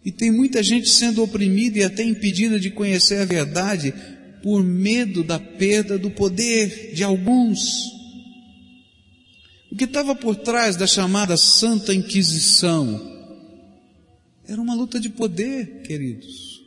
[0.04, 3.94] e tem muita gente sendo oprimida e até impedida de conhecer a verdade
[4.42, 7.60] por medo da perda do poder de alguns.
[9.70, 13.10] O que estava por trás da chamada Santa Inquisição
[14.46, 16.60] era uma luta de poder, queridos.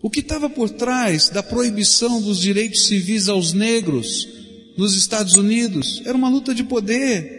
[0.00, 4.28] O que estava por trás da proibição dos direitos civis aos negros
[4.76, 7.38] nos Estados Unidos era uma luta de poder.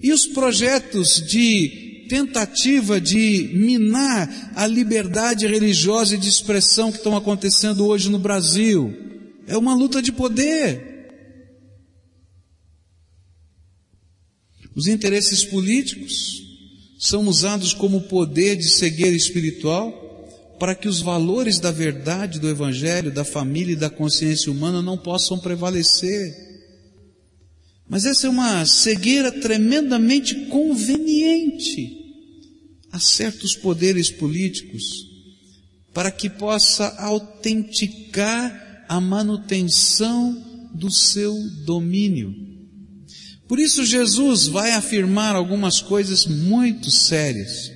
[0.00, 7.16] E os projetos de tentativa de minar a liberdade religiosa e de expressão que estão
[7.16, 8.94] acontecendo hoje no Brasil.
[9.46, 10.94] É uma luta de poder.
[14.74, 16.42] Os interesses políticos
[16.98, 20.04] são usados como poder de cegueira espiritual
[20.58, 24.96] para que os valores da verdade, do Evangelho, da família e da consciência humana não
[24.96, 26.45] possam prevalecer.
[27.88, 32.04] Mas essa é uma cegueira tremendamente conveniente
[32.90, 34.82] a certos poderes políticos
[35.92, 42.34] para que possa autenticar a manutenção do seu domínio.
[43.48, 47.72] Por isso Jesus vai afirmar algumas coisas muito sérias.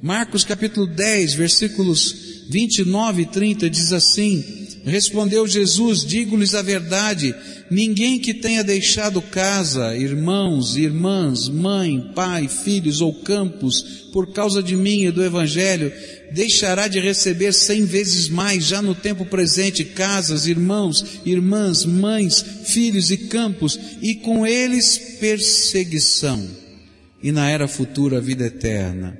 [0.00, 4.44] Marcos capítulo 10, versículos 29 e 30 diz assim:
[4.84, 7.34] Respondeu Jesus: Digo-lhes a verdade,
[7.70, 14.76] ninguém que tenha deixado casa, irmãos, irmãs, mãe, pai, filhos ou campos, por causa de
[14.76, 15.92] mim e do Evangelho,
[16.32, 23.10] deixará de receber cem vezes mais, já no tempo presente, casas, irmãos, irmãs, mães, filhos
[23.10, 26.46] e campos, e com eles perseguição,
[27.22, 29.18] e na era futura a vida eterna.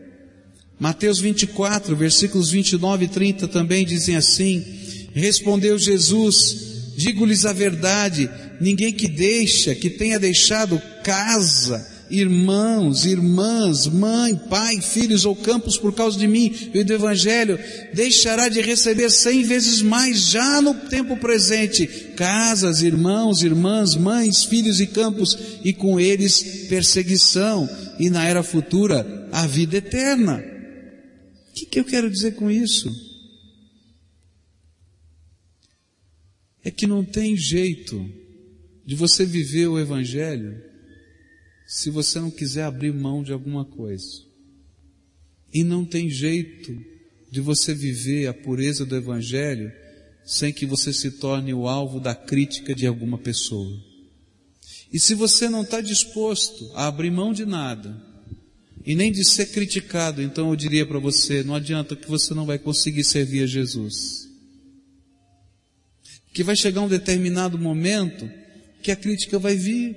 [0.78, 4.64] Mateus 24, versículos 29 e 30 também dizem assim,
[5.12, 6.67] Respondeu Jesus:
[6.98, 8.28] Digo-lhes a verdade,
[8.60, 15.94] ninguém que deixa, que tenha deixado casa, irmãos, irmãs, mãe, pai, filhos ou campos por
[15.94, 17.56] causa de mim e do Evangelho,
[17.94, 24.80] deixará de receber cem vezes mais já no tempo presente, casas, irmãos, irmãs, mães, filhos
[24.80, 30.42] e campos, e com eles perseguição, e na era futura a vida eterna.
[31.50, 33.07] O que, que eu quero dizer com isso?
[36.64, 38.08] É que não tem jeito
[38.84, 40.62] de você viver o Evangelho
[41.66, 44.26] se você não quiser abrir mão de alguma coisa.
[45.52, 46.76] E não tem jeito
[47.30, 49.70] de você viver a pureza do Evangelho
[50.24, 53.78] sem que você se torne o alvo da crítica de alguma pessoa.
[54.92, 58.08] E se você não está disposto a abrir mão de nada,
[58.84, 62.46] e nem de ser criticado, então eu diria para você, não adianta que você não
[62.46, 64.27] vai conseguir servir a Jesus.
[66.32, 68.30] Que vai chegar um determinado momento
[68.82, 69.96] que a crítica vai vir.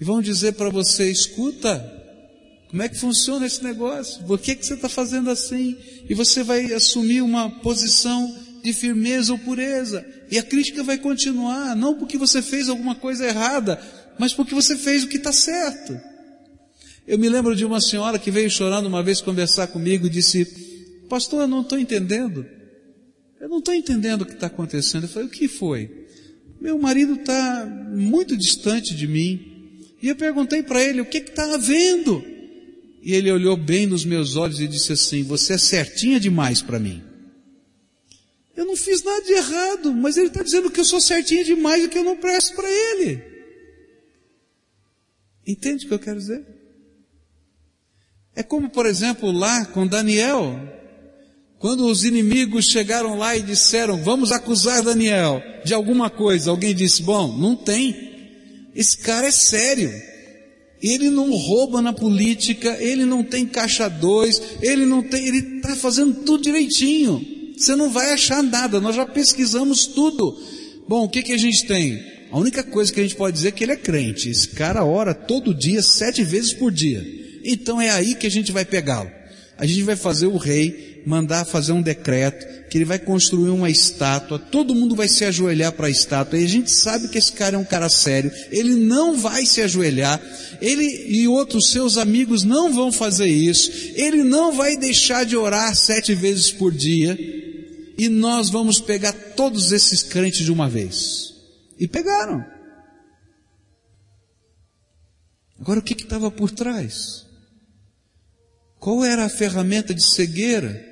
[0.00, 1.78] E vão dizer para você, escuta,
[2.68, 4.22] como é que funciona esse negócio?
[4.24, 5.76] Por que, que você está fazendo assim?
[6.08, 10.06] E você vai assumir uma posição de firmeza ou pureza.
[10.30, 13.80] E a crítica vai continuar, não porque você fez alguma coisa errada,
[14.18, 16.00] mas porque você fez o que está certo.
[17.06, 20.44] Eu me lembro de uma senhora que veio chorando uma vez conversar comigo e disse,
[21.08, 22.46] pastor, eu não estou entendendo.
[23.40, 25.04] Eu não estou entendendo o que está acontecendo.
[25.04, 26.06] Eu falei, o que foi?
[26.60, 29.86] Meu marido está muito distante de mim.
[30.02, 32.22] E eu perguntei para ele, o que está havendo?
[33.02, 36.78] E ele olhou bem nos meus olhos e disse assim, você é certinha demais para
[36.78, 37.02] mim.
[38.54, 41.82] Eu não fiz nada de errado, mas ele está dizendo que eu sou certinha demais
[41.82, 43.22] e que eu não presto para ele.
[45.46, 46.46] Entende o que eu quero dizer?
[48.36, 50.60] É como, por exemplo, lá com Daniel,
[51.60, 57.02] quando os inimigos chegaram lá e disseram, vamos acusar Daniel de alguma coisa, alguém disse,
[57.02, 57.94] bom, não tem.
[58.74, 59.92] Esse cara é sério.
[60.82, 65.76] Ele não rouba na política, ele não tem caixa dois, ele não tem, ele está
[65.76, 67.22] fazendo tudo direitinho.
[67.54, 70.34] Você não vai achar nada, nós já pesquisamos tudo.
[70.88, 72.02] Bom, o que, que a gente tem?
[72.32, 74.30] A única coisa que a gente pode dizer é que ele é crente.
[74.30, 77.06] Esse cara ora todo dia, sete vezes por dia.
[77.44, 79.10] Então é aí que a gente vai pegá-lo.
[79.58, 83.68] A gente vai fazer o rei mandar fazer um decreto que ele vai construir uma
[83.68, 87.32] estátua, todo mundo vai se ajoelhar para a estátua, e a gente sabe que esse
[87.32, 90.20] cara é um cara sério, ele não vai se ajoelhar,
[90.60, 95.74] ele e outros seus amigos não vão fazer isso, ele não vai deixar de orar
[95.74, 97.18] sete vezes por dia,
[97.98, 101.34] e nós vamos pegar todos esses crentes de uma vez.
[101.78, 102.44] E pegaram.
[105.60, 107.26] Agora o que estava por trás?
[108.78, 110.89] Qual era a ferramenta de cegueira?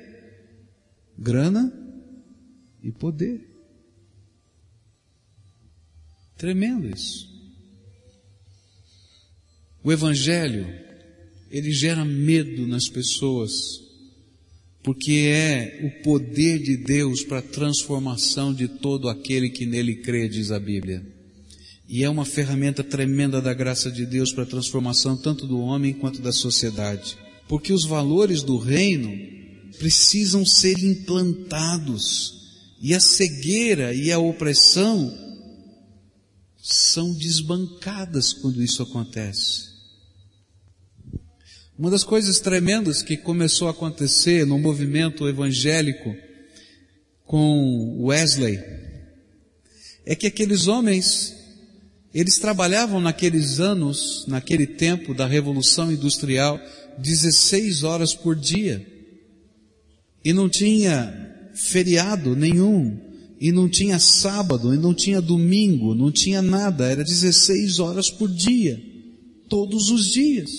[1.19, 1.71] Grana
[2.81, 3.45] e poder.
[6.37, 7.27] Tremendo isso.
[9.83, 10.65] O Evangelho,
[11.51, 13.89] ele gera medo nas pessoas
[14.81, 20.27] porque é o poder de Deus para a transformação de todo aquele que nele crê,
[20.29, 21.05] diz a Bíblia.
[21.87, 25.93] E é uma ferramenta tremenda da graça de Deus para a transformação tanto do homem
[25.93, 27.17] quanto da sociedade.
[27.47, 29.38] Porque os valores do reino
[29.79, 32.37] precisam ser implantados.
[32.81, 35.11] E a cegueira e a opressão
[36.61, 39.69] são desbancadas quando isso acontece.
[41.77, 46.13] Uma das coisas tremendas que começou a acontecer no movimento evangélico
[47.25, 48.59] com Wesley
[50.05, 51.33] é que aqueles homens,
[52.13, 56.59] eles trabalhavam naqueles anos, naquele tempo da Revolução Industrial,
[56.97, 58.98] 16 horas por dia.
[60.23, 62.97] E não tinha feriado nenhum,
[63.39, 68.29] e não tinha sábado, e não tinha domingo, não tinha nada, era 16 horas por
[68.29, 68.81] dia,
[69.47, 70.51] todos os dias.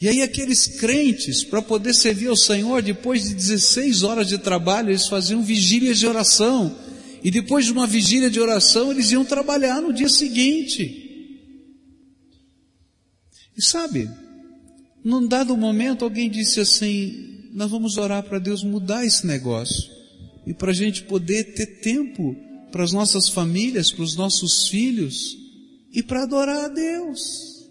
[0.00, 4.90] E aí aqueles crentes, para poder servir ao Senhor, depois de 16 horas de trabalho,
[4.90, 6.76] eles faziam vigílias de oração.
[7.22, 11.04] E depois de uma vigília de oração, eles iam trabalhar no dia seguinte.
[13.56, 14.10] E sabe,
[15.02, 19.90] num dado momento alguém disse assim, nós vamos orar para Deus mudar esse negócio.
[20.46, 22.36] E para a gente poder ter tempo
[22.70, 25.38] para as nossas famílias, para os nossos filhos
[25.90, 27.64] e para adorar a Deus.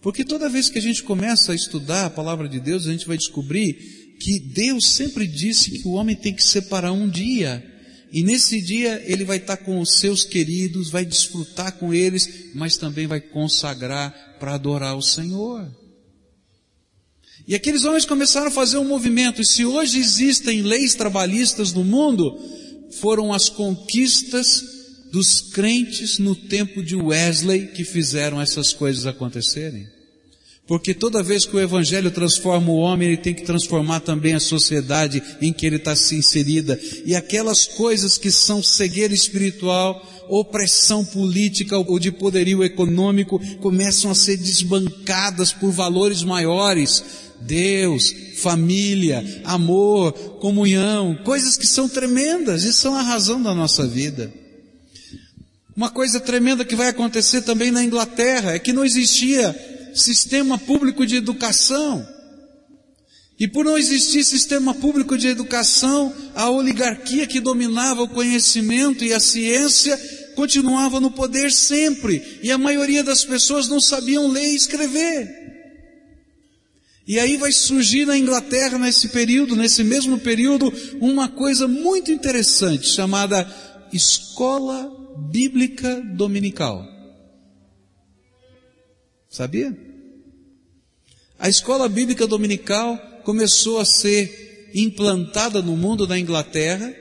[0.00, 3.08] Porque toda vez que a gente começa a estudar a palavra de Deus, a gente
[3.08, 7.64] vai descobrir que Deus sempre disse que o homem tem que separar um dia.
[8.12, 12.76] E nesse dia ele vai estar com os seus queridos, vai desfrutar com eles, mas
[12.76, 15.68] também vai consagrar para adorar o Senhor.
[17.48, 21.84] E aqueles homens começaram a fazer um movimento, e se hoje existem leis trabalhistas no
[21.84, 22.36] mundo,
[23.00, 24.64] foram as conquistas
[25.12, 29.86] dos crentes no tempo de Wesley que fizeram essas coisas acontecerem.
[30.66, 34.40] Porque toda vez que o Evangelho transforma o homem, ele tem que transformar também a
[34.40, 36.78] sociedade em que ele está se inserida.
[37.04, 44.14] E aquelas coisas que são cegueira espiritual, opressão política ou de poderio econômico, começam a
[44.14, 52.94] ser desbancadas por valores maiores Deus, família, amor, comunhão, coisas que são tremendas e são
[52.94, 54.32] a razão da nossa vida.
[55.76, 59.54] Uma coisa tremenda que vai acontecer também na Inglaterra é que não existia
[59.94, 62.06] sistema público de educação.
[63.38, 69.12] E por não existir sistema público de educação, a oligarquia que dominava o conhecimento e
[69.12, 69.98] a ciência
[70.34, 75.45] continuava no poder sempre, e a maioria das pessoas não sabiam ler e escrever.
[77.06, 82.88] E aí vai surgir na Inglaterra, nesse período, nesse mesmo período, uma coisa muito interessante,
[82.88, 83.48] chamada
[83.92, 84.92] Escola
[85.30, 86.84] Bíblica Dominical.
[89.28, 89.76] Sabia?
[91.38, 96.92] A Escola Bíblica Dominical começou a ser implantada no mundo da Inglaterra,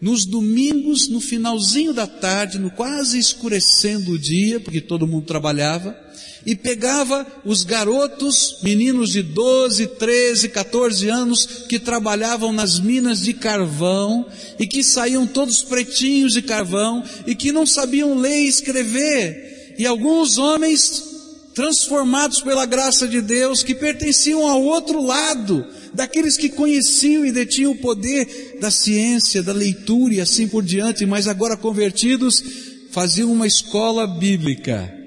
[0.00, 5.96] nos domingos, no finalzinho da tarde, no quase escurecendo o dia, porque todo mundo trabalhava,
[6.44, 13.34] e pegava os garotos, meninos de 12, 13, 14 anos, que trabalhavam nas minas de
[13.34, 14.26] carvão
[14.58, 19.74] e que saíam todos pretinhos de carvão e que não sabiam ler e escrever.
[19.78, 21.09] E alguns homens
[21.54, 27.72] transformados pela graça de Deus, que pertenciam ao outro lado, daqueles que conheciam e detinham
[27.72, 32.42] o poder da ciência, da leitura e assim por diante, mas agora convertidos,
[32.90, 35.00] faziam uma escola bíblica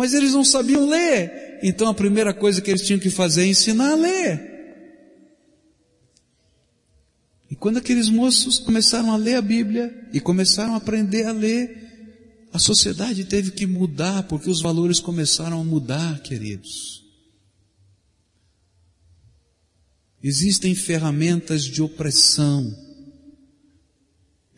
[0.00, 1.58] mas eles não sabiam ler.
[1.62, 4.50] Então a primeira coisa que eles tinham que fazer é ensinar a ler.
[7.50, 11.89] E quando aqueles moços começaram a ler a Bíblia e começaram a aprender a ler,
[12.52, 17.04] a sociedade teve que mudar porque os valores começaram a mudar, queridos.
[20.22, 22.90] Existem ferramentas de opressão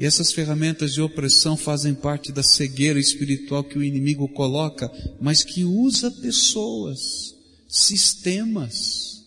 [0.03, 4.91] e essas ferramentas de opressão fazem parte da cegueira espiritual que o inimigo coloca,
[5.21, 7.37] mas que usa pessoas,
[7.69, 9.23] sistemas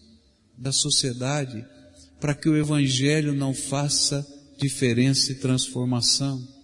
[0.57, 1.65] da sociedade
[2.19, 6.54] para que o evangelho não faça diferença e transformação.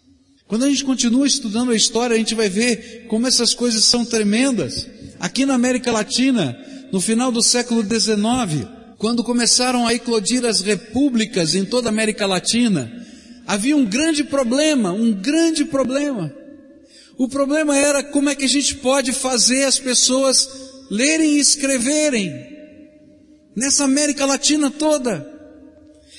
[0.51, 4.03] Quando a gente continua estudando a história, a gente vai ver como essas coisas são
[4.03, 4.85] tremendas.
[5.17, 6.59] Aqui na América Latina,
[6.91, 12.25] no final do século XIX, quando começaram a eclodir as repúblicas em toda a América
[12.25, 12.91] Latina,
[13.47, 16.29] havia um grande problema, um grande problema.
[17.17, 20.49] O problema era como é que a gente pode fazer as pessoas
[20.89, 22.29] lerem e escreverem
[23.55, 25.25] nessa América Latina toda.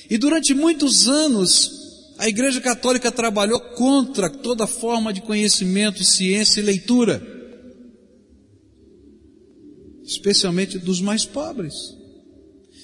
[0.09, 1.82] E durante muitos anos,
[2.23, 7.21] a Igreja Católica trabalhou contra toda forma de conhecimento, ciência e leitura,
[10.05, 11.75] especialmente dos mais pobres.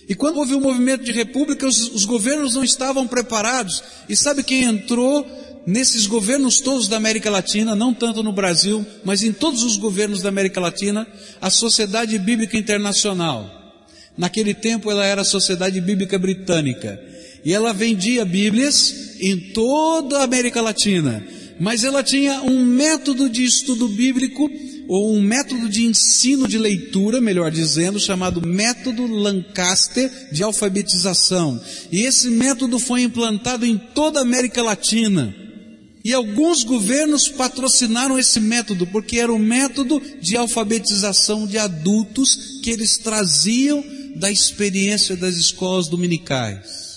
[0.08, 3.80] E quando houve o um movimento de república, os, os governos não estavam preparados.
[4.08, 5.24] E sabe quem entrou
[5.64, 10.20] nesses governos todos da América Latina, não tanto no Brasil, mas em todos os governos
[10.20, 11.06] da América Latina,
[11.40, 13.48] a Sociedade Bíblica Internacional.
[14.16, 17.00] Naquele tempo ela era a Sociedade Bíblica Britânica.
[17.48, 21.26] E ela vendia Bíblias em toda a América Latina.
[21.58, 24.50] Mas ela tinha um método de estudo bíblico
[24.86, 31.58] ou um método de ensino de leitura, melhor dizendo, chamado método Lancaster de alfabetização.
[31.90, 35.34] E esse método foi implantado em toda a América Latina.
[36.04, 42.68] E alguns governos patrocinaram esse método, porque era o método de alfabetização de adultos que
[42.68, 43.82] eles traziam
[44.16, 46.87] da experiência das escolas dominicais.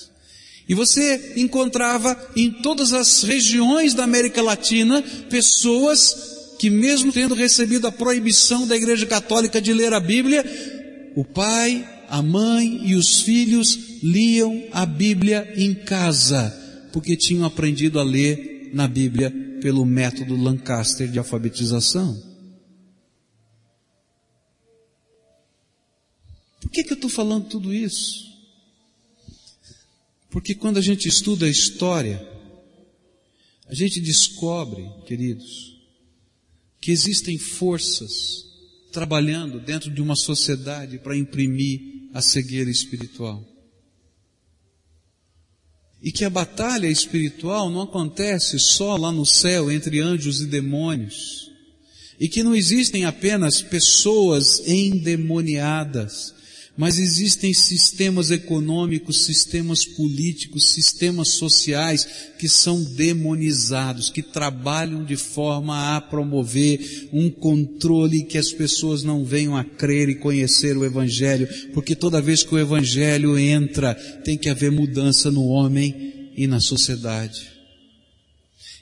[0.71, 7.87] E você encontrava em todas as regiões da América Latina pessoas que mesmo tendo recebido
[7.87, 10.45] a proibição da Igreja Católica de ler a Bíblia,
[11.13, 16.57] o pai, a mãe e os filhos liam a Bíblia em casa,
[16.93, 19.29] porque tinham aprendido a ler na Bíblia
[19.61, 22.17] pelo método Lancaster de alfabetização.
[26.61, 28.30] Por que, que eu estou falando tudo isso?
[30.31, 32.25] Porque quando a gente estuda a história,
[33.67, 35.77] a gente descobre, queridos,
[36.79, 38.45] que existem forças
[38.93, 43.45] trabalhando dentro de uma sociedade para imprimir a cegueira espiritual.
[46.01, 51.51] E que a batalha espiritual não acontece só lá no céu entre anjos e demônios.
[52.19, 56.33] E que não existem apenas pessoas endemoniadas,
[56.81, 62.07] mas existem sistemas econômicos, sistemas políticos, sistemas sociais
[62.39, 69.23] que são demonizados, que trabalham de forma a promover um controle que as pessoas não
[69.23, 73.93] venham a crer e conhecer o Evangelho, porque toda vez que o Evangelho entra,
[74.25, 77.47] tem que haver mudança no homem e na sociedade.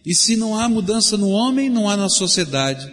[0.05, 2.89] E se não há mudança no homem, não há na sociedade.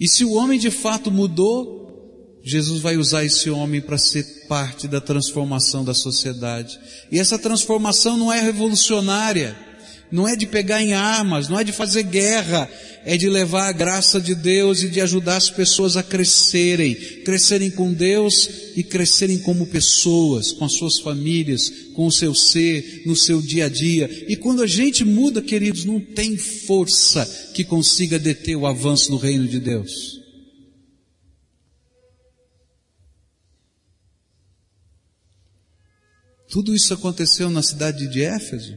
[0.00, 1.80] E se o homem de fato mudou,
[2.42, 6.78] Jesus vai usar esse homem para ser parte da transformação da sociedade.
[7.10, 9.56] E essa transformação não é revolucionária,
[10.10, 12.68] não é de pegar em armas, não é de fazer guerra,
[13.04, 17.70] é de levar a graça de Deus e de ajudar as pessoas a crescerem, crescerem
[17.70, 23.14] com Deus e crescerem como pessoas, com as suas famílias, com o seu ser, no
[23.14, 24.10] seu dia a dia.
[24.28, 27.24] E quando a gente muda, queridos, não tem força
[27.54, 30.19] que consiga deter o avanço do reino de Deus.
[36.50, 38.76] Tudo isso aconteceu na cidade de Éfeso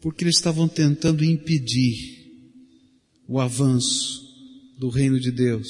[0.00, 2.18] porque eles estavam tentando impedir
[3.26, 4.22] o avanço
[4.78, 5.68] do reino de Deus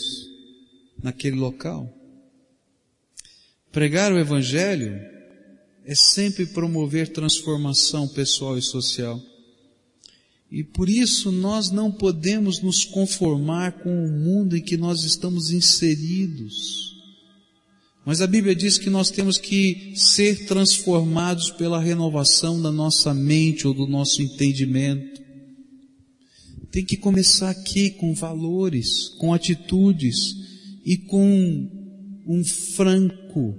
[1.02, 1.90] naquele local.
[3.72, 5.00] Pregar o Evangelho
[5.84, 9.20] é sempre promover transformação pessoal e social.
[10.50, 15.50] E por isso nós não podemos nos conformar com o mundo em que nós estamos
[15.50, 16.87] inseridos.
[18.08, 23.68] Mas a Bíblia diz que nós temos que ser transformados pela renovação da nossa mente
[23.68, 25.20] ou do nosso entendimento.
[26.70, 30.34] Tem que começar aqui com valores, com atitudes
[30.86, 31.68] e com
[32.26, 33.54] um franco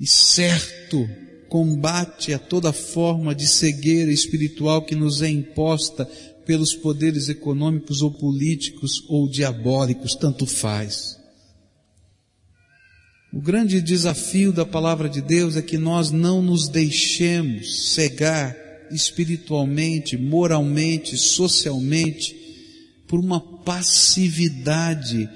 [0.00, 1.06] e certo
[1.50, 6.06] combate a toda forma de cegueira espiritual que nos é imposta
[6.46, 11.19] pelos poderes econômicos ou políticos ou diabólicos, tanto faz.
[13.32, 18.56] O grande desafio da palavra de Deus é que nós não nos deixemos cegar
[18.90, 22.34] espiritualmente, moralmente, socialmente,
[23.06, 25.28] por uma passividade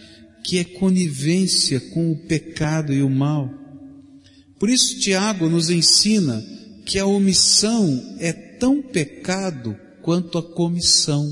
[0.43, 3.49] que é conivência com o pecado e o mal.
[4.59, 6.45] Por isso, Tiago nos ensina
[6.85, 11.27] que a omissão é tão pecado quanto a comissão.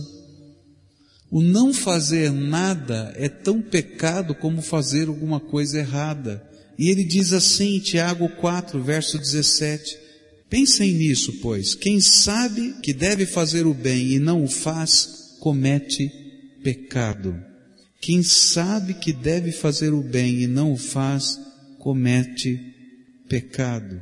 [1.30, 6.51] O não fazer nada é tão pecado como fazer alguma coisa errada.
[6.78, 10.02] E ele diz assim, Tiago 4, verso 17,
[10.52, 16.12] Pensem nisso, pois, quem sabe que deve fazer o bem e não o faz, comete
[16.62, 17.34] pecado.
[18.02, 21.40] Quem sabe que deve fazer o bem e não o faz,
[21.78, 22.60] comete
[23.30, 23.98] pecado.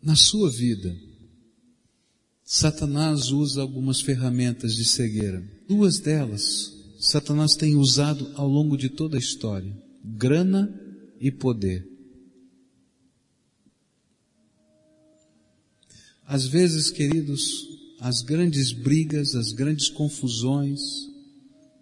[0.00, 0.96] Na sua vida,
[2.44, 5.42] Satanás usa algumas ferramentas de cegueira.
[5.68, 10.72] Duas delas, Satanás tem usado ao longo de toda a história grana
[11.20, 11.88] e poder.
[16.26, 20.80] Às vezes, queridos, as grandes brigas, as grandes confusões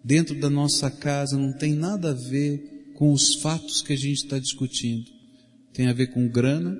[0.03, 4.23] dentro da nossa casa não tem nada a ver com os fatos que a gente
[4.23, 5.09] está discutindo.
[5.71, 6.77] Tem a ver com grana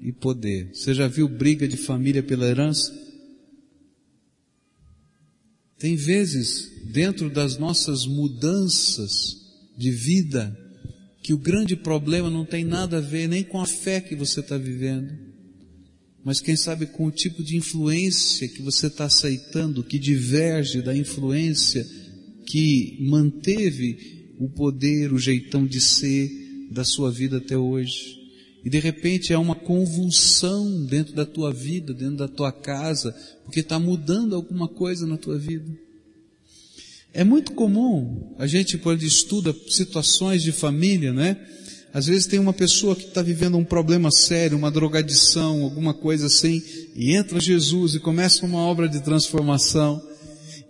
[0.00, 0.70] e poder.
[0.72, 2.92] Você já viu briga de família pela herança?
[5.78, 9.42] Tem vezes, dentro das nossas mudanças
[9.76, 10.56] de vida,
[11.22, 14.40] que o grande problema não tem nada a ver nem com a fé que você
[14.40, 15.12] está vivendo,
[16.24, 20.96] mas quem sabe com o tipo de influência que você está aceitando, que diverge da
[20.96, 21.84] influência
[22.46, 26.30] que manteve o poder, o jeitão de ser
[26.70, 28.20] da sua vida até hoje.
[28.64, 33.12] E de repente é uma convulsão dentro da tua vida, dentro da tua casa,
[33.44, 35.72] porque está mudando alguma coisa na tua vida.
[37.14, 41.36] É muito comum a gente, quando estuda situações de família, né?
[41.92, 46.26] Às vezes tem uma pessoa que está vivendo um problema sério, uma drogadição, alguma coisa
[46.26, 46.62] assim,
[46.96, 50.02] e entra Jesus e começa uma obra de transformação.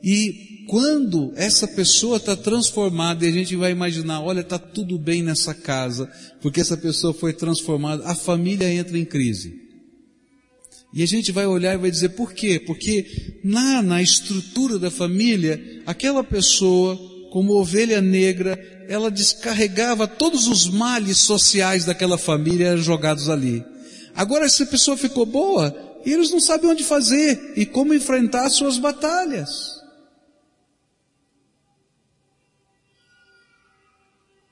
[0.02, 5.22] E quando essa pessoa está transformada e a gente vai imaginar, olha, está tudo bem
[5.22, 9.61] nessa casa, porque essa pessoa foi transformada, a família entra em crise.
[10.94, 12.60] E a gente vai olhar e vai dizer por quê?
[12.60, 16.96] Porque na, na estrutura da família, aquela pessoa,
[17.30, 23.64] como ovelha negra, ela descarregava todos os males sociais daquela família jogados ali.
[24.14, 25.74] Agora essa pessoa ficou boa
[26.04, 29.80] e eles não sabem onde fazer e como enfrentar suas batalhas.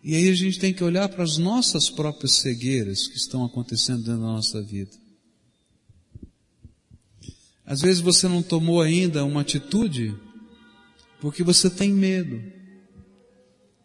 [0.03, 3.99] E aí a gente tem que olhar para as nossas próprias cegueiras que estão acontecendo
[3.99, 5.00] dentro da nossa vida.
[7.71, 10.13] Às vezes você não tomou ainda uma atitude
[11.21, 12.43] porque você tem medo.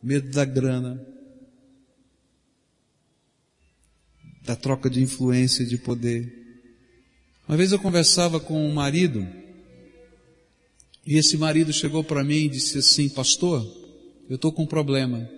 [0.01, 0.99] Medo da grana,
[4.43, 6.33] da troca de influência e de poder.
[7.47, 9.27] Uma vez eu conversava com um marido,
[11.05, 13.63] e esse marido chegou para mim e disse assim, pastor,
[14.27, 15.29] eu estou com um problema.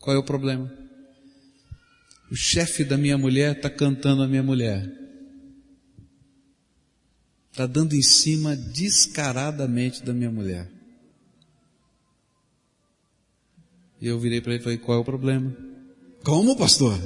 [0.00, 0.72] Qual é o problema?
[2.30, 5.01] O chefe da minha mulher está cantando a minha mulher.
[7.52, 10.72] Está dando em cima descaradamente da minha mulher.
[14.00, 15.54] E eu virei para ele e falei: qual é o problema?
[16.24, 16.98] Como, pastor?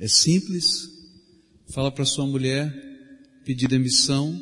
[0.00, 0.90] É simples.
[1.68, 2.72] Fala para sua mulher
[3.44, 4.40] pedir demissão,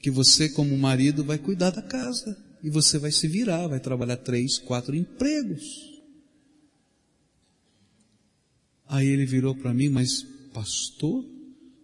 [0.00, 2.42] que você, como marido, vai cuidar da casa.
[2.62, 5.62] E você vai se virar, vai trabalhar três, quatro empregos.
[8.88, 10.22] Aí ele virou para mim, mas
[10.54, 11.35] pastor,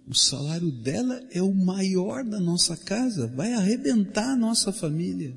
[0.09, 5.35] o salário dela é o maior da nossa casa, vai arrebentar a nossa família.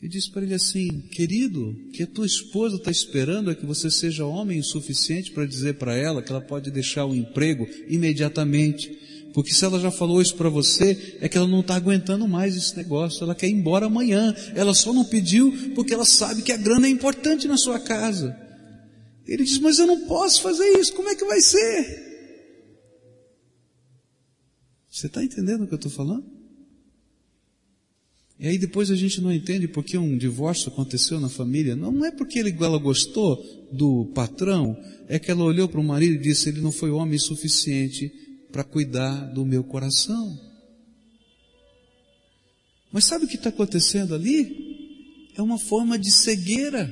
[0.00, 3.90] Eu disse para ele assim, querido, que a tua esposa está esperando é que você
[3.90, 8.96] seja homem o suficiente para dizer para ela que ela pode deixar o emprego imediatamente.
[9.32, 12.56] Porque se ela já falou isso para você, é que ela não está aguentando mais
[12.56, 14.34] esse negócio, ela quer ir embora amanhã.
[14.54, 18.36] Ela só não pediu porque ela sabe que a grana é importante na sua casa.
[19.26, 22.15] Ele diz, mas eu não posso fazer isso, como é que vai ser?
[24.96, 26.24] Você está entendendo o que eu estou falando?
[28.40, 31.76] E aí depois a gente não entende porque um divórcio aconteceu na família.
[31.76, 33.36] Não é porque ela gostou
[33.70, 34.74] do patrão,
[35.06, 38.10] é que ela olhou para o marido e disse, ele não foi homem suficiente
[38.50, 40.40] para cuidar do meu coração.
[42.90, 45.28] Mas sabe o que está acontecendo ali?
[45.36, 46.90] É uma forma de cegueira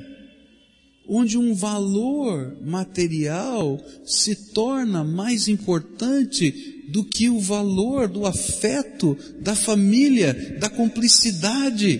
[1.08, 9.54] onde um valor material se torna mais importante do que o valor do afeto, da
[9.54, 11.98] família, da cumplicidade,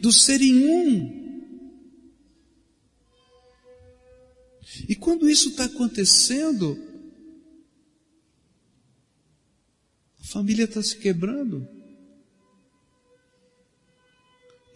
[0.00, 1.20] do ser em um.
[4.88, 6.78] E quando isso está acontecendo,
[10.20, 11.66] a família está se quebrando.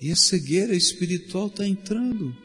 [0.00, 2.36] E a cegueira espiritual está entrando.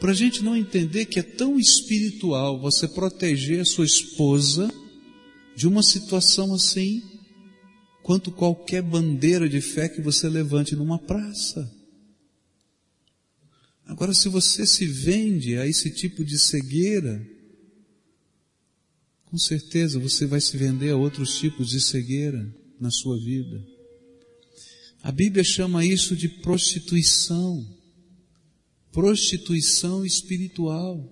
[0.00, 4.70] Para a gente não entender que é tão espiritual você proteger a sua esposa
[5.56, 7.02] de uma situação assim,
[8.02, 11.72] quanto qualquer bandeira de fé que você levante numa praça.
[13.86, 17.26] Agora, se você se vende a esse tipo de cegueira,
[19.24, 23.64] com certeza você vai se vender a outros tipos de cegueira na sua vida.
[25.02, 27.76] A Bíblia chama isso de prostituição
[28.96, 31.06] prostituição espiritual,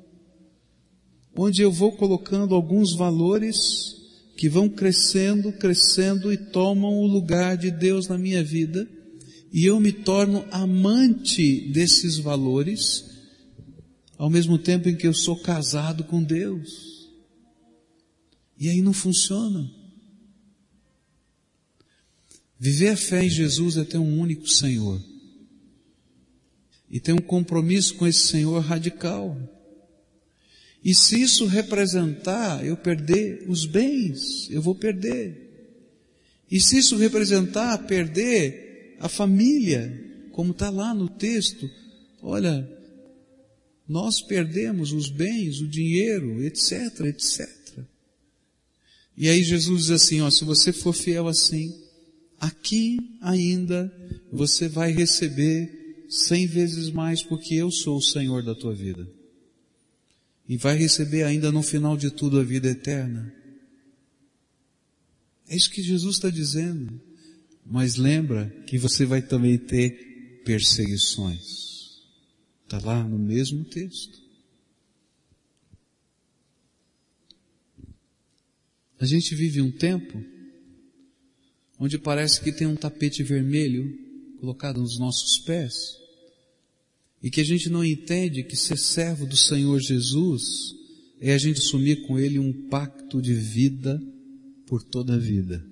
[1.36, 4.03] onde eu vou colocando alguns valores
[4.36, 8.88] que vão crescendo, crescendo e tomam o lugar de Deus na minha vida,
[9.52, 13.04] e eu me torno amante desses valores,
[14.18, 17.08] ao mesmo tempo em que eu sou casado com Deus.
[18.58, 19.70] E aí não funciona.
[22.58, 25.00] Viver a fé em Jesus é ter um único Senhor
[26.94, 29.36] e tem um compromisso com esse Senhor radical.
[30.84, 35.44] E se isso representar eu perder os bens, eu vou perder.
[36.50, 41.70] E se isso representar perder a família, como está lá no texto,
[42.20, 42.70] olha,
[43.88, 47.48] nós perdemos os bens, o dinheiro, etc, etc.
[49.16, 51.74] E aí Jesus diz assim, ó, se você for fiel assim,
[52.38, 53.90] aqui ainda
[54.30, 59.08] você vai receber cem vezes mais porque eu sou o Senhor da tua vida.
[60.48, 63.34] E vai receber ainda no final de tudo a vida eterna.
[65.48, 67.00] É isso que Jesus está dizendo.
[67.64, 72.02] Mas lembra que você vai também ter perseguições.
[72.64, 74.22] Está lá no mesmo texto.
[78.98, 80.22] A gente vive um tempo
[81.78, 83.98] onde parece que tem um tapete vermelho
[84.40, 86.03] colocado nos nossos pés
[87.24, 90.74] e que a gente não entende que ser servo do Senhor Jesus
[91.18, 93.98] é a gente assumir com Ele um pacto de vida
[94.66, 95.64] por toda a vida.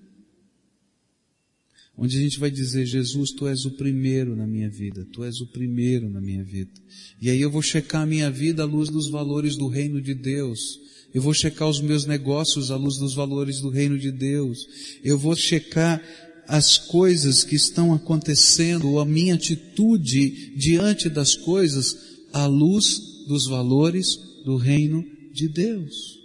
[1.94, 5.42] Onde a gente vai dizer, Jesus, Tu és o primeiro na minha vida, Tu és
[5.42, 6.72] o primeiro na minha vida.
[7.20, 10.14] E aí eu vou checar a minha vida à luz dos valores do reino de
[10.14, 10.80] Deus.
[11.12, 14.66] Eu vou checar os meus negócios à luz dos valores do reino de Deus.
[15.05, 16.03] Eu vou checar
[16.47, 21.97] as coisas que estão acontecendo, ou a minha atitude diante das coisas,
[22.32, 26.20] à luz dos valores do reino de Deus.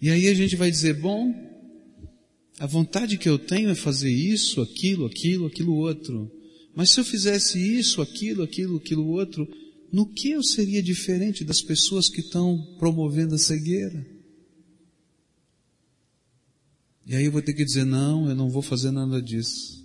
[0.00, 1.34] E aí a gente vai dizer, bom,
[2.58, 6.30] a vontade que eu tenho é fazer isso, aquilo, aquilo, aquilo outro.
[6.74, 9.48] Mas se eu fizesse isso, aquilo, aquilo, aquilo outro,
[9.92, 14.17] no que eu seria diferente das pessoas que estão promovendo a cegueira?
[17.08, 19.82] E aí eu vou ter que dizer, não, eu não vou fazer nada disso.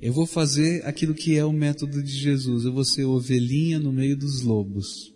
[0.00, 2.66] Eu vou fazer aquilo que é o método de Jesus.
[2.66, 5.10] Eu vou ser ovelhinha no meio dos lobos.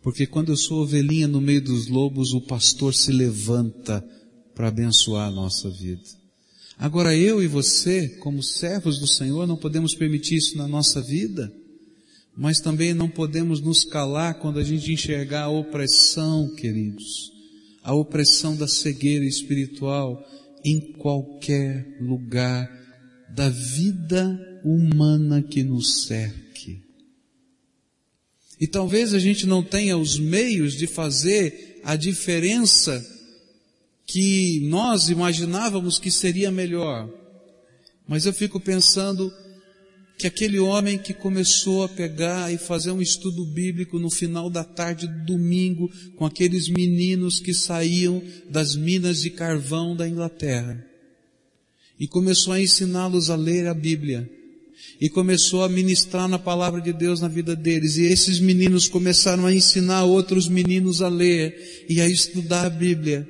[0.00, 4.06] Porque quando eu sou ovelhinha no meio dos lobos, o pastor se levanta
[4.54, 6.02] para abençoar a nossa vida.
[6.78, 11.52] Agora eu e você, como servos do Senhor, não podemos permitir isso na nossa vida,
[12.36, 17.32] mas também não podemos nos calar quando a gente enxergar a opressão, queridos,
[17.82, 20.24] a opressão da cegueira espiritual
[20.64, 22.68] em qualquer lugar
[23.28, 26.82] da vida humana que nos cerque.
[28.60, 33.04] E talvez a gente não tenha os meios de fazer a diferença
[34.04, 37.08] que nós imaginávamos que seria melhor.
[38.06, 39.32] Mas eu fico pensando
[40.18, 44.64] que aquele homem que começou a pegar e fazer um estudo bíblico no final da
[44.64, 50.84] tarde do domingo com aqueles meninos que saíam das minas de carvão da Inglaterra
[52.00, 54.28] e começou a ensiná-los a ler a Bíblia
[55.00, 57.96] e começou a ministrar na palavra de Deus na vida deles.
[57.96, 63.26] E esses meninos começaram a ensinar outros meninos a ler e a estudar a Bíblia.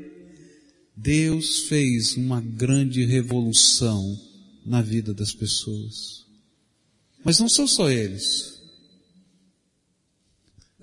[0.96, 4.18] Deus fez uma grande revolução
[4.64, 6.27] na vida das pessoas.
[7.24, 8.58] Mas não são só eles.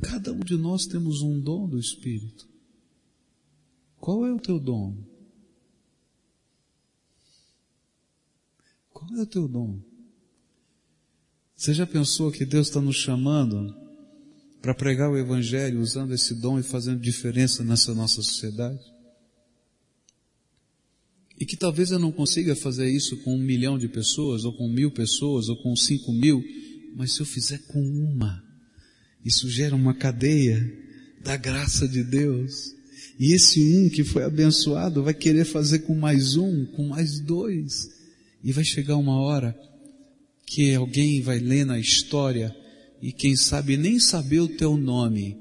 [0.01, 2.47] Cada um de nós temos um dom do Espírito.
[3.97, 4.95] Qual é o teu dom?
[8.93, 9.81] Qual é o teu dom?
[11.55, 13.75] Você já pensou que Deus está nos chamando
[14.61, 18.94] para pregar o Evangelho usando esse dom e fazendo diferença nessa nossa sociedade?
[21.39, 24.69] E que talvez eu não consiga fazer isso com um milhão de pessoas, ou com
[24.69, 26.43] mil pessoas, ou com cinco mil,
[26.95, 28.41] mas se eu fizer com uma,
[29.23, 30.71] isso gera uma cadeia
[31.23, 32.73] da graça de Deus.
[33.19, 37.89] E esse um que foi abençoado vai querer fazer com mais um, com mais dois.
[38.43, 39.57] E vai chegar uma hora
[40.45, 42.55] que alguém vai ler na história
[43.01, 45.37] e quem sabe nem saber o teu nome,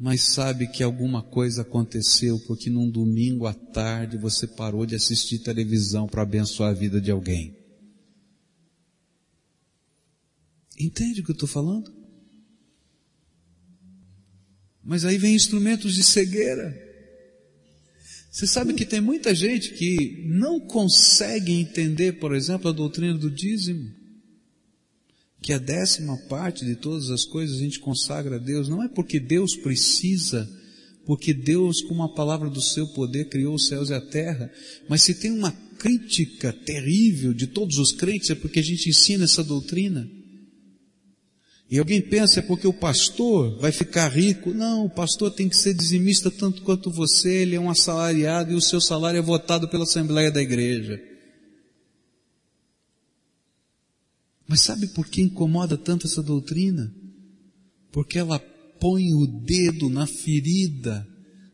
[0.00, 5.40] mas sabe que alguma coisa aconteceu porque num domingo à tarde você parou de assistir
[5.40, 7.54] televisão para abençoar a vida de alguém.
[10.78, 11.92] Entende o que eu estou falando?
[14.82, 16.74] Mas aí vem instrumentos de cegueira.
[18.30, 23.30] Você sabe que tem muita gente que não consegue entender, por exemplo, a doutrina do
[23.30, 23.99] dízimo
[25.42, 28.88] que a décima parte de todas as coisas a gente consagra a Deus, não é
[28.88, 30.48] porque Deus precisa,
[31.06, 34.50] porque Deus, com uma palavra do seu poder, criou os céus e a terra,
[34.88, 39.24] mas se tem uma crítica terrível de todos os crentes, é porque a gente ensina
[39.24, 40.06] essa doutrina.
[41.70, 44.52] E alguém pensa é porque o pastor vai ficar rico.
[44.52, 48.56] Não, o pastor tem que ser dizimista tanto quanto você, ele é um assalariado e
[48.56, 51.00] o seu salário é votado pela Assembleia da Igreja.
[54.50, 56.92] Mas sabe por que incomoda tanto essa doutrina?
[57.92, 58.40] Porque ela
[58.80, 61.06] põe o dedo na ferida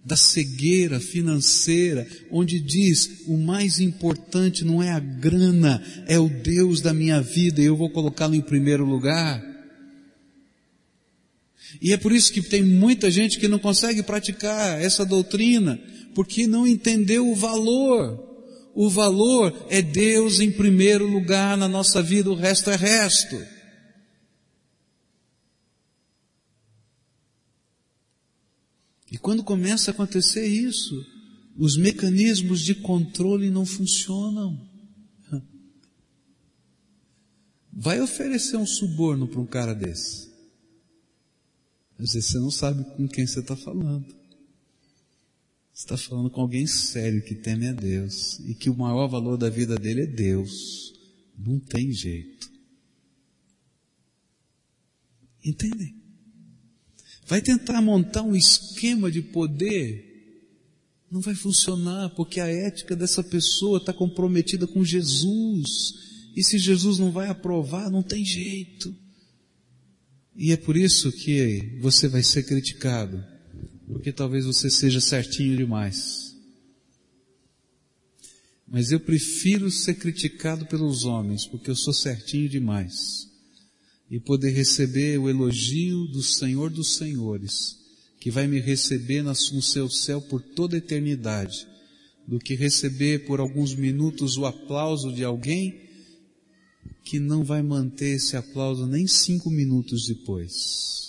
[0.03, 6.81] da cegueira financeira, onde diz: o mais importante não é a grana, é o Deus
[6.81, 9.45] da minha vida e eu vou colocá-lo em primeiro lugar.
[11.83, 15.79] E é por isso que tem muita gente que não consegue praticar essa doutrina,
[16.15, 18.36] porque não entendeu o valor
[18.77, 23.35] o valor é Deus em primeiro lugar na nossa vida, o resto é resto.
[29.11, 31.07] E quando começa a acontecer isso,
[31.57, 34.69] os mecanismos de controle não funcionam.
[37.73, 40.31] Vai oferecer um suborno para um cara desse.
[41.99, 44.26] Às vezes você não sabe com quem você está falando
[45.77, 49.51] está falando com alguém sério que teme a Deus e que o maior valor da
[49.51, 50.95] vida dele é Deus.
[51.39, 52.51] Não tem jeito.
[55.45, 55.95] Entendem?
[57.27, 60.03] Vai tentar montar um esquema de poder,
[61.11, 65.93] não vai funcionar, porque a ética dessa pessoa está comprometida com Jesus.
[66.35, 68.97] E se Jesus não vai aprovar, não tem jeito.
[70.35, 73.36] E é por isso que você vai ser criticado
[73.93, 76.35] porque talvez você seja certinho demais.
[78.67, 83.31] Mas eu prefiro ser criticado pelos homens, porque eu sou certinho demais,
[84.11, 87.79] e poder receber o elogio do Senhor dos Senhores,
[88.19, 91.67] que vai me receber no seu céu por toda a eternidade,
[92.27, 95.83] do que receber por alguns minutos o aplauso de alguém
[97.05, 101.06] que não vai manter esse aplauso nem cinco minutos depois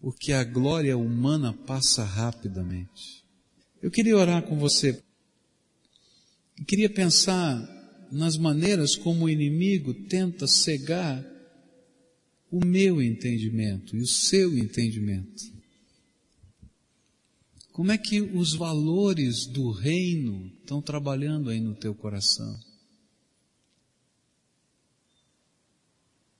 [0.00, 3.24] porque a glória humana passa rapidamente.
[3.82, 5.02] Eu queria orar com você.
[6.58, 11.24] Eu queria pensar nas maneiras como o inimigo tenta cegar
[12.50, 15.60] o meu entendimento e o seu entendimento.
[17.72, 22.58] Como é que os valores do reino estão trabalhando aí no teu coração?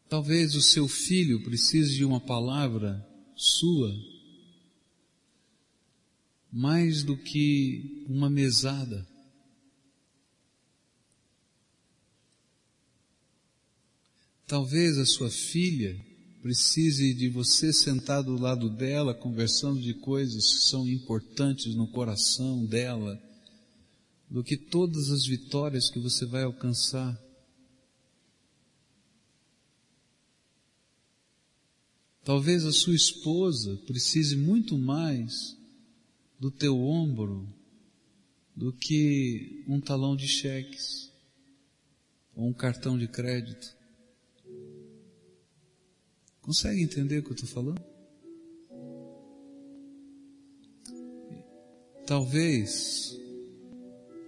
[0.08, 3.06] Talvez o seu filho precise de uma palavra
[3.40, 3.90] sua
[6.52, 9.06] mais do que uma mesada.
[14.46, 15.98] Talvez a sua filha
[16.42, 22.66] precise de você sentado do lado dela, conversando de coisas que são importantes no coração
[22.66, 23.18] dela,
[24.28, 27.18] do que todas as vitórias que você vai alcançar.
[32.22, 35.56] Talvez a sua esposa precise muito mais
[36.38, 37.48] do teu ombro
[38.54, 41.10] do que um talão de cheques
[42.34, 43.74] ou um cartão de crédito.
[46.42, 47.82] Consegue entender o que eu estou falando?
[52.06, 53.16] Talvez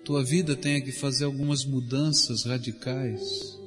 [0.04, 3.58] tua vida tenha que fazer algumas mudanças radicais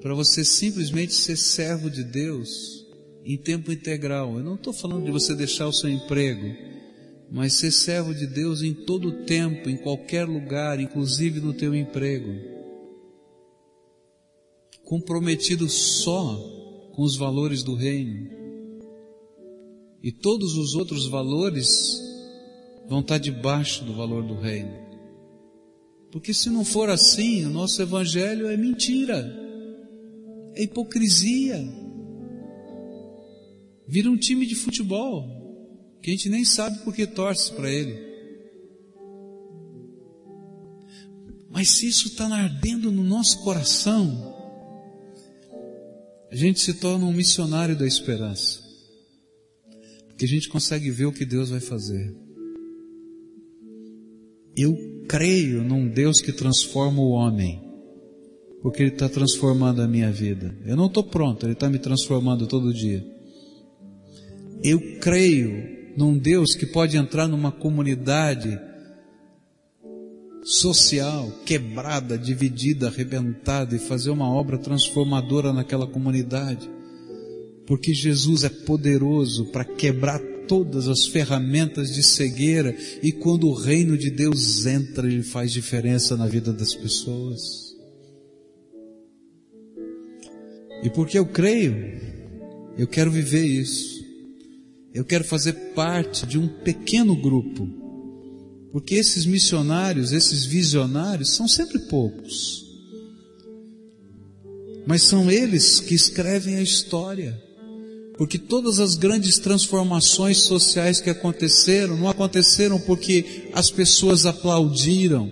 [0.00, 2.85] para você simplesmente ser servo de Deus
[3.26, 4.38] em tempo integral.
[4.38, 6.56] Eu não estou falando de você deixar o seu emprego,
[7.28, 11.74] mas ser servo de Deus em todo o tempo, em qualquer lugar, inclusive no teu
[11.74, 12.32] emprego.
[14.84, 16.36] Comprometido só
[16.94, 18.30] com os valores do reino.
[20.00, 22.00] E todos os outros valores
[22.88, 24.86] vão estar debaixo do valor do reino.
[26.12, 29.28] Porque se não for assim, o nosso evangelho é mentira,
[30.54, 31.85] é hipocrisia.
[33.86, 38.06] Vira um time de futebol, que a gente nem sabe por que torce para ele.
[41.48, 44.34] Mas se isso está ardendo no nosso coração,
[46.30, 48.60] a gente se torna um missionário da esperança.
[50.08, 52.14] Porque a gente consegue ver o que Deus vai fazer.
[54.56, 54.76] Eu
[55.08, 57.62] creio num Deus que transforma o homem.
[58.62, 60.58] Porque Ele está transformando a minha vida.
[60.64, 63.15] Eu não estou pronto, Ele está me transformando todo dia.
[64.62, 68.58] Eu creio num Deus que pode entrar numa comunidade
[70.42, 76.70] social, quebrada, dividida, arrebentada e fazer uma obra transformadora naquela comunidade.
[77.66, 83.98] Porque Jesus é poderoso para quebrar todas as ferramentas de cegueira e quando o reino
[83.98, 87.74] de Deus entra, ele faz diferença na vida das pessoas.
[90.84, 91.74] E porque eu creio,
[92.78, 93.95] eu quero viver isso.
[94.96, 97.68] Eu quero fazer parte de um pequeno grupo
[98.72, 102.64] porque esses missionários, esses visionários, são sempre poucos.
[104.86, 107.38] Mas são eles que escrevem a história.
[108.16, 115.30] Porque todas as grandes transformações sociais que aconteceram, não aconteceram porque as pessoas aplaudiram,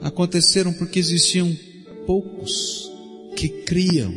[0.00, 1.54] aconteceram porque existiam
[2.06, 2.90] poucos
[3.36, 4.12] que criam,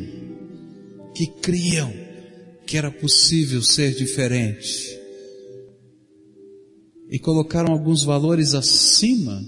[1.14, 2.03] que criam
[2.66, 5.00] que era possível ser diferente
[7.10, 9.44] e colocaram alguns valores acima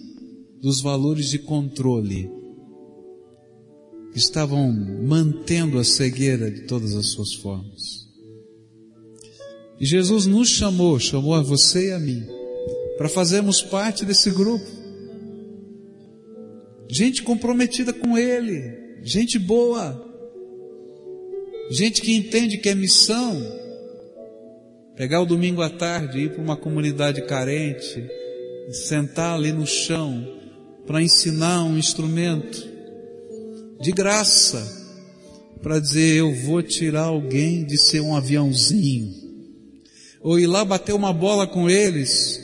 [0.62, 2.30] dos valores de controle
[4.14, 8.06] estavam mantendo a cegueira de todas as suas formas.
[9.80, 12.26] E Jesus nos chamou, chamou a você e a mim,
[12.98, 14.66] para fazermos parte desse grupo.
[16.90, 20.15] Gente comprometida com Ele, gente boa,
[21.70, 23.42] gente que entende que é missão,
[24.96, 28.02] Pegar o domingo à tarde, ir para uma comunidade carente,
[28.72, 30.26] sentar ali no chão
[30.88, 32.66] para ensinar um instrumento
[33.82, 34.66] de graça,
[35.62, 39.14] para dizer eu vou tirar alguém de ser um aviãozinho,
[40.22, 42.42] ou ir lá bater uma bola com eles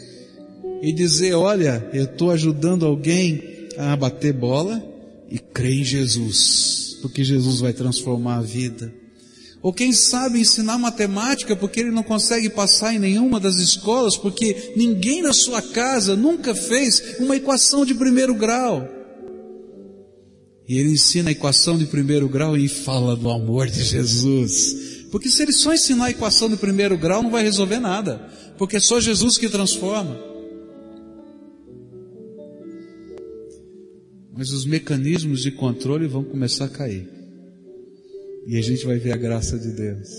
[0.82, 4.84] e dizer olha eu estou ajudando alguém a bater bola
[5.30, 9.01] e crê em Jesus, porque Jesus vai transformar a vida.
[9.62, 14.74] Ou quem sabe ensinar matemática porque ele não consegue passar em nenhuma das escolas, porque
[14.76, 18.88] ninguém na sua casa nunca fez uma equação de primeiro grau.
[20.68, 25.06] E ele ensina a equação de primeiro grau e fala do amor de Jesus.
[25.12, 28.30] Porque se ele só ensinar a equação de primeiro grau, não vai resolver nada.
[28.58, 30.18] Porque é só Jesus que transforma.
[34.36, 37.21] Mas os mecanismos de controle vão começar a cair.
[38.46, 40.10] E a gente vai ver a graça de Deus.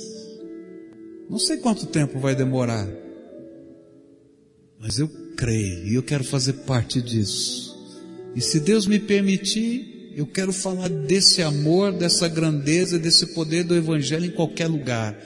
[1.29, 2.89] Não sei quanto tempo vai demorar,
[4.79, 7.73] mas eu creio e eu quero fazer parte disso.
[8.35, 13.75] E se Deus me permitir, eu quero falar desse amor, dessa grandeza, desse poder do
[13.75, 15.19] Evangelho em qualquer lugar.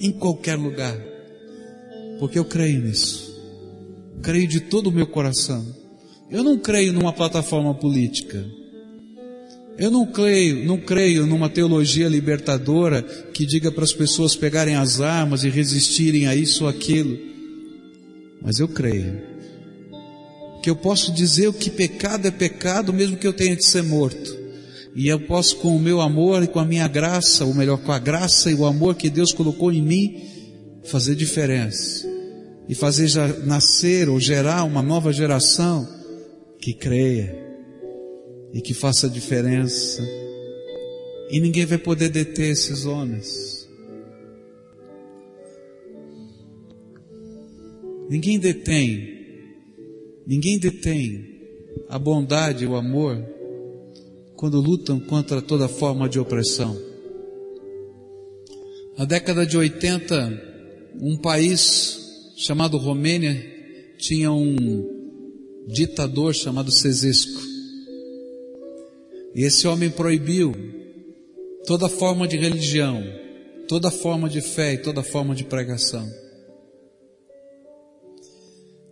[0.00, 0.98] Em qualquer lugar.
[2.18, 3.34] Porque eu creio nisso.
[4.22, 5.64] Creio de todo o meu coração.
[6.30, 8.44] Eu não creio numa plataforma política.
[9.78, 15.00] Eu não creio, não creio numa teologia libertadora que diga para as pessoas pegarem as
[15.02, 17.18] armas e resistirem a isso ou aquilo.
[18.40, 19.20] Mas eu creio
[20.62, 23.82] que eu posso dizer o que pecado é pecado, mesmo que eu tenha de ser
[23.82, 24.36] morto.
[24.94, 27.92] E eu posso, com o meu amor e com a minha graça, ou melhor, com
[27.92, 30.22] a graça e o amor que Deus colocou em mim,
[30.84, 32.08] fazer diferença.
[32.66, 33.10] E fazer
[33.44, 35.86] nascer ou gerar uma nova geração
[36.58, 37.45] que creia
[38.52, 40.02] e que faça diferença.
[41.30, 43.68] E ninguém vai poder deter esses homens.
[48.08, 49.16] Ninguém detém,
[50.26, 51.36] ninguém detém
[51.88, 53.22] a bondade e o amor
[54.36, 56.76] quando lutam contra toda forma de opressão.
[58.96, 61.98] Na década de 80, um país
[62.36, 63.34] chamado Romênia
[63.98, 67.45] tinha um ditador chamado Cesesco.
[69.36, 70.54] E esse homem proibiu
[71.66, 73.04] toda forma de religião,
[73.68, 76.10] toda forma de fé e toda forma de pregação.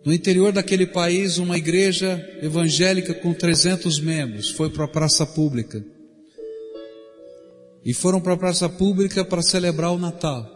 [0.05, 5.83] No interior daquele país, uma igreja evangélica com 300 membros foi para a praça pública.
[7.83, 10.47] E foram para a praça pública para celebrar o Natal.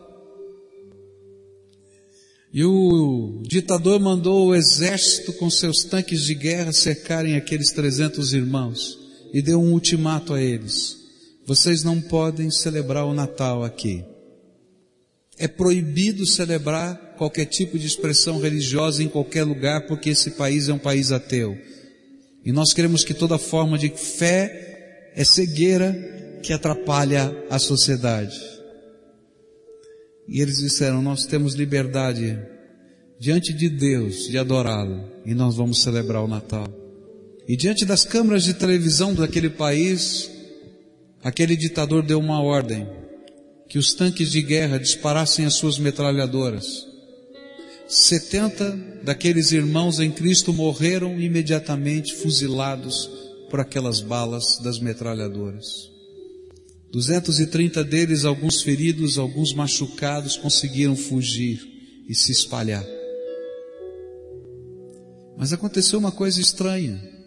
[2.54, 8.99] E o ditador mandou o exército com seus tanques de guerra cercarem aqueles 300 irmãos
[9.34, 10.98] e deu um ultimato a eles:
[11.46, 14.04] vocês não podem celebrar o Natal aqui.
[15.38, 20.74] É proibido celebrar qualquer tipo de expressão religiosa em qualquer lugar, porque esse país é
[20.74, 21.58] um país ateu.
[22.46, 28.40] E nós queremos que toda forma de fé é cegueira que atrapalha a sociedade.
[30.28, 32.38] E eles disseram: Nós temos liberdade
[33.20, 36.68] diante de Deus de adorá-lo, e nós vamos celebrar o Natal.
[37.50, 40.30] E diante das câmaras de televisão daquele país,
[41.24, 42.88] aquele ditador deu uma ordem
[43.68, 46.86] que os tanques de guerra disparassem as suas metralhadoras.
[47.88, 53.10] Setenta daqueles irmãos em Cristo morreram imediatamente fuzilados
[53.50, 55.90] por aquelas balas das metralhadoras.
[56.92, 61.60] 230 deles, alguns feridos, alguns machucados, conseguiram fugir
[62.08, 62.86] e se espalhar.
[65.36, 67.18] Mas aconteceu uma coisa estranha.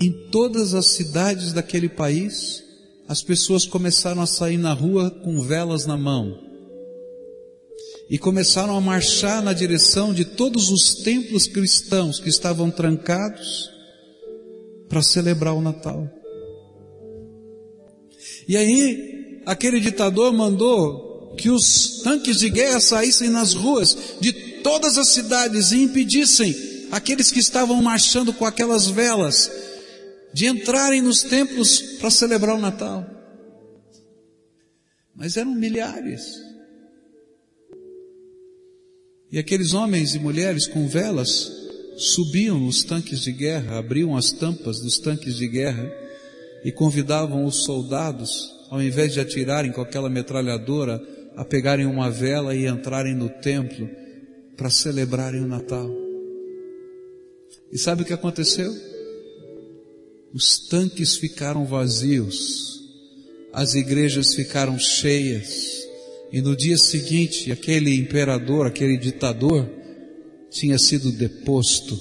[0.00, 2.62] Em todas as cidades daquele país,
[3.08, 6.38] as pessoas começaram a sair na rua com velas na mão.
[8.10, 13.70] E começaram a marchar na direção de todos os templos cristãos que estavam trancados
[14.88, 16.08] para celebrar o Natal.
[18.46, 24.32] E aí, aquele ditador mandou que os tanques de guerra saíssem nas ruas de
[24.62, 26.54] todas as cidades e impedissem
[26.90, 29.50] aqueles que estavam marchando com aquelas velas
[30.32, 33.06] de entrarem nos templos para celebrar o Natal.
[35.14, 36.22] Mas eram milhares.
[39.30, 41.50] E aqueles homens e mulheres com velas
[41.96, 45.92] subiam nos tanques de guerra, abriam as tampas dos tanques de guerra
[46.64, 51.02] e convidavam os soldados, ao invés de atirarem com aquela metralhadora,
[51.36, 53.88] a pegarem uma vela e entrarem no templo
[54.56, 55.88] para celebrarem o Natal.
[57.70, 58.72] E sabe o que aconteceu?
[60.32, 62.82] Os tanques ficaram vazios,
[63.52, 65.86] as igrejas ficaram cheias,
[66.30, 69.68] e no dia seguinte, aquele imperador, aquele ditador,
[70.50, 71.98] tinha sido deposto.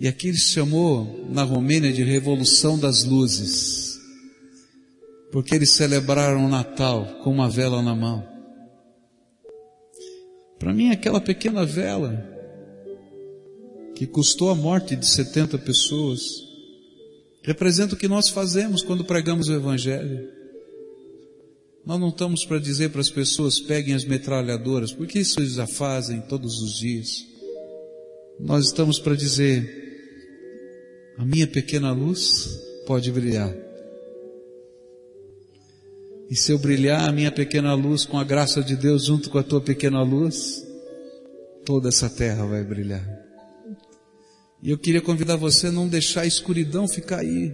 [0.00, 3.98] E aqui ele chamou na Romênia de Revolução das Luzes,
[5.32, 8.24] porque eles celebraram o Natal com uma vela na mão.
[10.58, 12.37] Para mim, aquela pequena vela
[13.98, 16.20] que custou a morte de 70 pessoas,
[17.42, 20.28] representa o que nós fazemos quando pregamos o Evangelho.
[21.84, 25.66] Nós não estamos para dizer para as pessoas peguem as metralhadoras, porque isso eles já
[25.66, 27.26] fazem todos os dias.
[28.38, 29.68] Nós estamos para dizer,
[31.18, 32.56] a minha pequena luz
[32.86, 33.52] pode brilhar.
[36.30, 39.38] E se eu brilhar a minha pequena luz com a graça de Deus junto com
[39.38, 40.64] a tua pequena luz,
[41.64, 43.27] toda essa terra vai brilhar.
[44.62, 47.52] E eu queria convidar você a não deixar a escuridão ficar aí,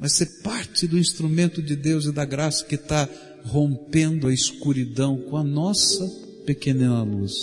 [0.00, 3.08] mas ser parte do instrumento de Deus e da graça que está
[3.44, 6.06] rompendo a escuridão com a nossa
[6.44, 7.34] pequena luz.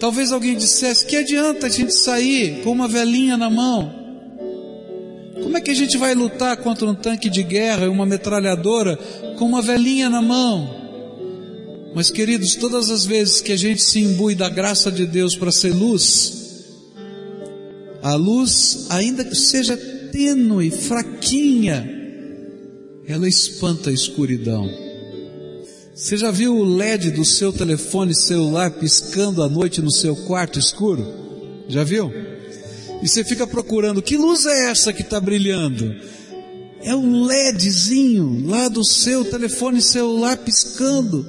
[0.00, 3.94] Talvez alguém dissesse: que adianta a gente sair com uma velinha na mão?
[5.42, 8.96] Como é que a gente vai lutar contra um tanque de guerra e uma metralhadora
[9.38, 10.76] com uma velinha na mão?
[11.94, 15.50] Mas queridos, todas as vezes que a gente se imbui da graça de Deus para
[15.50, 16.37] ser luz,
[18.08, 21.86] a luz, ainda que seja tênue, fraquinha,
[23.06, 24.66] ela espanta a escuridão.
[25.94, 30.58] Você já viu o LED do seu telefone celular piscando à noite no seu quarto
[30.58, 31.06] escuro?
[31.68, 32.10] Já viu?
[33.02, 35.94] E você fica procurando, que luz é essa que está brilhando?
[36.80, 41.26] É um LEDzinho lá do seu telefone celular piscando.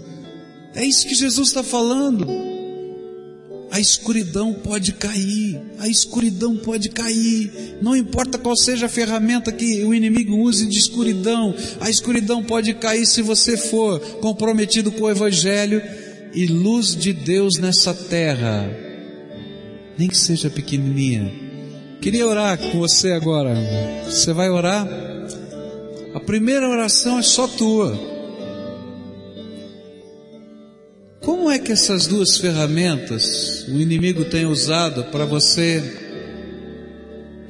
[0.74, 2.59] É isso que Jesus está falando.
[3.72, 9.84] A escuridão pode cair, a escuridão pode cair, não importa qual seja a ferramenta que
[9.84, 15.10] o inimigo use de escuridão, a escuridão pode cair se você for comprometido com o
[15.10, 15.82] Evangelho
[16.34, 18.70] e luz de Deus nessa terra,
[19.98, 21.32] nem que seja pequenininha.
[22.02, 23.54] Queria orar com você agora,
[24.06, 24.88] você vai orar?
[26.16, 28.19] A primeira oração é só tua.
[31.30, 35.80] Como é que essas duas ferramentas o inimigo tem usado para você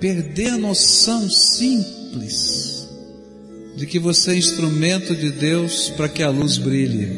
[0.01, 2.89] perder a noção simples
[3.77, 7.09] de que você é instrumento de Deus para que a luz brilhe?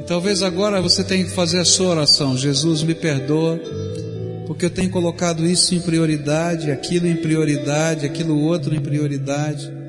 [0.00, 3.60] E talvez agora você tenha que fazer a sua oração: Jesus, me perdoa,
[4.46, 9.83] porque eu tenho colocado isso em prioridade, aquilo em prioridade, aquilo outro em prioridade.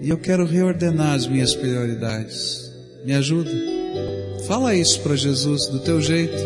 [0.00, 2.72] E eu quero reordenar as minhas prioridades.
[3.04, 3.50] Me ajuda.
[4.46, 6.36] Fala isso para Jesus do teu jeito.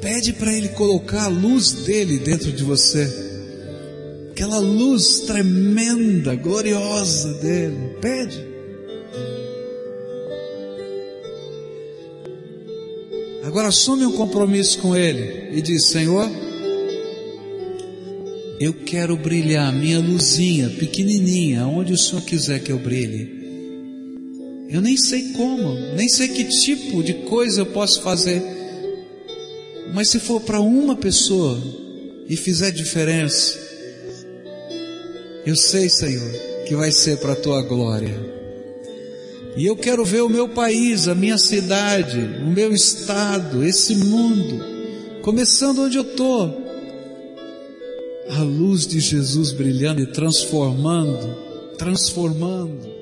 [0.00, 3.06] Pede para Ele colocar a luz dele dentro de você.
[4.30, 7.96] Aquela luz tremenda, gloriosa dele.
[8.00, 8.52] Pede.
[13.44, 16.28] Agora assume um compromisso com Ele e diz: Senhor,
[18.62, 23.42] eu quero brilhar minha luzinha pequenininha, onde o Senhor quiser que eu brilhe.
[24.70, 28.40] Eu nem sei como, nem sei que tipo de coisa eu posso fazer.
[29.92, 31.60] Mas se for para uma pessoa
[32.28, 33.58] e fizer diferença,
[35.44, 36.32] eu sei, Senhor,
[36.68, 38.14] que vai ser para a tua glória.
[39.56, 44.64] E eu quero ver o meu país, a minha cidade, o meu estado, esse mundo,
[45.20, 46.61] começando onde eu estou,
[48.30, 51.34] a luz de Jesus brilhando e transformando,
[51.76, 53.01] transformando.